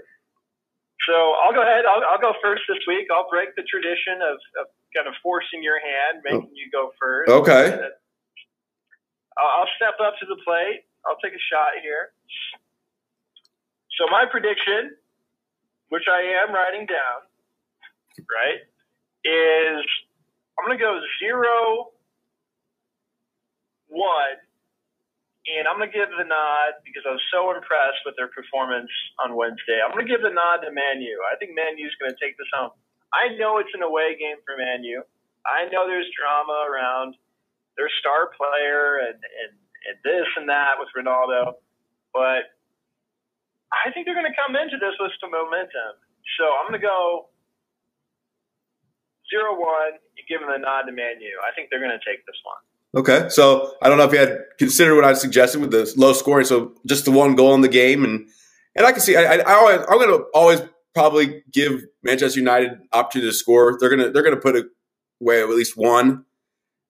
So 1.08 1.14
I'll 1.40 1.54
go 1.54 1.62
ahead. 1.62 1.86
I'll, 1.86 2.02
I'll 2.04 2.20
go 2.20 2.34
first 2.42 2.62
this 2.68 2.82
week. 2.88 3.06
I'll 3.08 3.30
break 3.30 3.54
the 3.56 3.64
tradition 3.64 4.20
of, 4.20 4.36
of 4.60 4.66
kind 4.92 5.08
of 5.08 5.14
forcing 5.22 5.62
your 5.62 5.80
hand, 5.80 6.20
making 6.24 6.52
oh. 6.52 6.58
you 6.58 6.68
go 6.68 6.92
first. 7.00 7.30
Okay. 7.30 7.78
I'll 9.38 9.70
step 9.78 9.94
up 10.02 10.18
to 10.18 10.26
the 10.26 10.36
plate. 10.44 10.87
I'll 11.08 11.20
take 11.24 11.32
a 11.32 11.44
shot 11.48 11.80
here. 11.80 12.12
So 13.96 14.06
my 14.12 14.28
prediction, 14.30 14.94
which 15.88 16.04
I 16.06 16.44
am 16.44 16.54
writing 16.54 16.84
down, 16.84 17.24
right, 18.28 18.60
is 19.24 19.82
I'm 20.54 20.68
going 20.68 20.76
to 20.76 20.82
go 20.82 21.00
zero, 21.18 21.90
one, 23.88 24.36
and 25.48 25.64
I'm 25.64 25.80
going 25.80 25.88
to 25.88 25.96
give 25.96 26.12
the 26.12 26.28
nod 26.28 26.84
because 26.84 27.08
I 27.08 27.16
was 27.16 27.24
so 27.32 27.56
impressed 27.56 28.04
with 28.04 28.14
their 28.20 28.28
performance 28.28 28.92
on 29.18 29.32
Wednesday. 29.32 29.80
I'm 29.80 29.96
going 29.96 30.04
to 30.04 30.10
give 30.12 30.20
the 30.20 30.34
nod 30.34 30.60
to 30.62 30.70
Man 30.70 31.00
U. 31.00 31.16
I 31.24 31.40
think 31.40 31.56
Man 31.56 31.80
U's 31.80 31.96
going 31.96 32.12
to 32.12 32.20
take 32.20 32.36
this 32.36 32.50
home. 32.52 32.76
I 33.10 33.32
know 33.40 33.56
it's 33.56 33.72
an 33.72 33.80
away 33.80 34.14
game 34.20 34.36
for 34.44 34.60
Man 34.60 34.84
U. 34.84 35.00
I 35.48 35.64
know 35.72 35.88
there's 35.88 36.06
drama 36.12 36.68
around 36.68 37.16
their 37.80 37.88
star 37.98 38.28
player 38.36 39.00
and, 39.08 39.16
and 39.16 39.52
and 39.86 39.96
this 40.02 40.26
and 40.36 40.48
that 40.48 40.80
with 40.80 40.88
Ronaldo. 40.96 41.54
But 42.12 42.50
I 43.70 43.92
think 43.92 44.06
they're 44.06 44.16
going 44.16 44.30
to 44.30 44.38
come 44.38 44.56
into 44.56 44.80
this 44.80 44.96
with 44.98 45.12
some 45.20 45.30
momentum. 45.30 46.00
So 46.40 46.44
I'm 46.58 46.68
going 46.68 46.80
to 46.80 46.86
go 46.86 47.28
0 49.30 49.60
1 49.60 49.92
and 49.92 50.24
give 50.28 50.40
them 50.40 50.50
a 50.50 50.58
nod 50.58 50.88
to 50.88 50.92
Man 50.92 51.20
U. 51.20 51.40
I 51.44 51.54
think 51.54 51.68
they're 51.70 51.80
going 51.80 51.94
to 51.94 52.04
take 52.04 52.24
this 52.26 52.36
one. 52.42 52.62
Okay. 53.02 53.28
So 53.28 53.74
I 53.82 53.88
don't 53.88 53.98
know 53.98 54.04
if 54.04 54.12
you 54.12 54.18
had 54.18 54.38
considered 54.58 54.96
what 54.96 55.04
I 55.04 55.12
suggested 55.12 55.60
with 55.60 55.70
the 55.70 55.92
low 55.96 56.12
scoring. 56.12 56.46
So 56.46 56.74
just 56.86 57.04
the 57.04 57.10
one 57.10 57.36
goal 57.36 57.54
in 57.54 57.60
the 57.60 57.68
game. 57.68 58.04
And 58.04 58.28
and 58.74 58.86
I 58.86 58.92
can 58.92 59.00
see, 59.00 59.16
I, 59.16 59.24
I, 59.24 59.36
I 59.38 59.54
always, 59.54 59.78
I'm 59.80 59.98
going 59.98 60.18
to 60.18 60.24
always 60.34 60.62
probably 60.94 61.42
give 61.52 61.82
Manchester 62.02 62.38
United 62.38 62.78
opportunity 62.92 63.30
to 63.30 63.36
score. 63.36 63.76
They're 63.78 63.88
going 63.88 64.00
to, 64.00 64.10
they're 64.10 64.22
going 64.22 64.34
to 64.34 64.40
put 64.40 64.66
away 65.20 65.42
at 65.42 65.48
least 65.48 65.76
one 65.76 66.24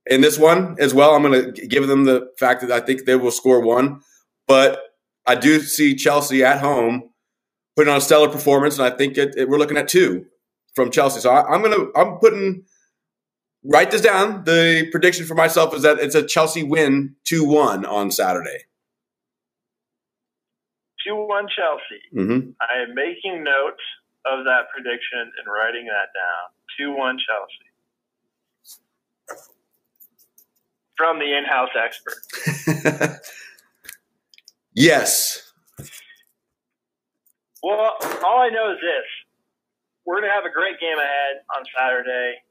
in 0.08 0.20
this 0.20 0.38
one 0.38 0.76
as 0.78 0.94
well. 0.94 1.14
I'm 1.14 1.22
going 1.22 1.54
to 1.54 1.66
give 1.66 1.86
them 1.86 2.04
the 2.04 2.30
fact 2.38 2.62
that 2.62 2.72
I 2.72 2.80
think 2.80 3.04
they 3.04 3.16
will 3.16 3.30
score 3.30 3.60
one, 3.60 4.00
but 4.46 4.80
I 5.26 5.34
do 5.34 5.60
see 5.60 5.94
Chelsea 5.94 6.42
at 6.42 6.60
home 6.60 7.10
putting 7.76 7.92
on 7.92 7.98
a 7.98 8.00
stellar 8.00 8.28
performance, 8.28 8.78
and 8.78 8.92
I 8.92 8.96
think 8.96 9.16
it, 9.16 9.34
it, 9.36 9.48
we're 9.48 9.58
looking 9.58 9.76
at 9.76 9.86
two 9.86 10.26
from 10.74 10.90
Chelsea. 10.90 11.20
So 11.20 11.30
I, 11.30 11.54
am 11.54 11.62
going 11.62 11.72
to 11.72 11.92
I'm 11.94 12.18
putting 12.18 12.64
write 13.62 13.90
this 13.90 14.00
down. 14.00 14.44
The 14.44 14.88
prediction 14.90 15.26
for 15.26 15.34
myself 15.34 15.74
is 15.74 15.82
that 15.82 15.98
it's 15.98 16.14
a 16.14 16.26
Chelsea 16.26 16.62
win 16.62 17.14
two 17.24 17.44
one 17.44 17.84
on 17.84 18.10
Saturday. 18.10 18.64
Two 21.06 21.14
one 21.14 21.46
Chelsea. 21.54 22.02
Mm-hmm. 22.16 22.50
I 22.60 22.82
am 22.82 22.94
making 22.94 23.44
note 23.44 23.80
of 24.26 24.44
that 24.44 24.66
prediction 24.74 25.20
and 25.20 25.46
writing 25.46 25.86
that 25.86 26.10
down. 26.16 26.50
Two 26.78 26.96
one 26.96 27.18
Chelsea. 27.18 27.68
From 30.98 31.18
the 31.18 31.30
in-house 31.30 31.70
expert. 31.78 32.18
yes. 34.74 35.52
Well, 37.62 37.94
all 38.26 38.40
I 38.42 38.50
know 38.50 38.72
is 38.72 38.78
this: 38.82 39.06
we're 40.04 40.20
going 40.20 40.28
to 40.28 40.34
have 40.34 40.44
a 40.44 40.52
great 40.52 40.78
game 40.80 40.98
ahead 40.98 41.46
on 41.56 41.62
Saturday 41.72 42.42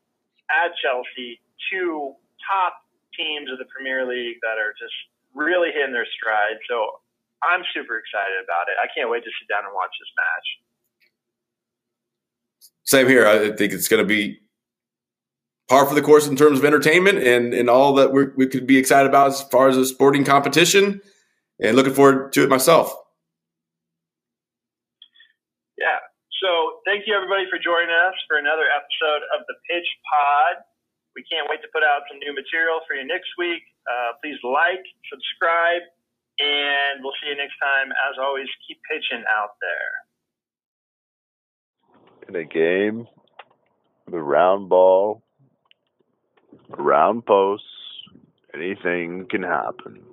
at 0.49 0.71
Chelsea. 0.81 1.39
Two 1.69 2.15
top 2.47 2.73
teams 3.19 3.51
of 3.51 3.59
the 3.59 3.65
Premier 3.65 4.07
League 4.07 4.37
that 4.41 4.57
are 4.57 4.71
just 4.79 4.95
really 5.35 5.69
hitting 5.75 5.91
their 5.91 6.07
stride. 6.15 6.57
So 6.69 7.03
I'm 7.43 7.61
super 7.73 7.99
excited 7.99 8.39
about 8.43 8.71
it. 8.71 8.79
I 8.79 8.87
can't 8.95 9.09
wait 9.09 9.23
to 9.23 9.31
sit 9.41 9.51
down 9.51 9.65
and 9.65 9.73
watch 9.75 9.91
this 9.99 10.11
match. 10.15 10.47
Same 12.85 13.07
here. 13.07 13.27
I 13.27 13.51
think 13.51 13.73
it's 13.73 13.87
going 13.87 14.01
to 14.01 14.07
be 14.07 14.39
par 15.67 15.85
for 15.85 15.95
the 15.95 16.01
course 16.01 16.27
in 16.27 16.35
terms 16.35 16.59
of 16.59 16.65
entertainment 16.65 17.19
and, 17.19 17.53
and 17.53 17.69
all 17.69 17.93
that 17.95 18.11
we 18.13 18.47
could 18.47 18.65
be 18.65 18.77
excited 18.77 19.07
about 19.07 19.27
as 19.27 19.41
far 19.43 19.67
as 19.67 19.75
a 19.75 19.85
sporting 19.85 20.23
competition 20.23 21.01
and 21.59 21.75
looking 21.75 21.93
forward 21.93 22.31
to 22.33 22.43
it 22.43 22.49
myself. 22.49 22.95
Yeah. 25.77 25.99
So 26.41 26.79
thank 26.85 27.03
you 27.05 27.13
everybody 27.13 27.45
for 27.51 27.59
joining 27.59 27.91
us 27.91 28.15
for 28.27 28.37
another 28.37 28.65
episode 28.71 29.27
of 29.35 29.43
the 29.47 29.55
Pitch 29.69 29.87
Pod. 30.07 30.63
We 31.15 31.25
can't 31.27 31.49
wait 31.49 31.61
to 31.61 31.69
put 31.73 31.83
out 31.83 32.07
some 32.07 32.19
new 32.19 32.31
material 32.31 32.79
for 32.87 32.95
you 32.95 33.05
next 33.05 33.29
week. 33.37 33.63
Uh, 33.89 34.15
please 34.23 34.37
like, 34.45 34.85
subscribe, 35.09 35.81
and 36.39 37.01
we'll 37.01 37.17
see 37.19 37.29
you 37.33 37.35
next 37.35 37.57
time. 37.57 37.91
As 38.07 38.15
always, 38.21 38.47
keep 38.67 38.77
pitching 38.85 39.25
out 39.25 39.57
there. 39.59 39.91
In 42.29 42.35
a 42.35 42.45
game, 42.45 43.07
the 44.05 44.21
round 44.21 44.69
ball 44.69 45.23
around 46.73 47.25
posts, 47.25 47.65
anything 48.53 49.27
can 49.29 49.43
happen. 49.43 50.06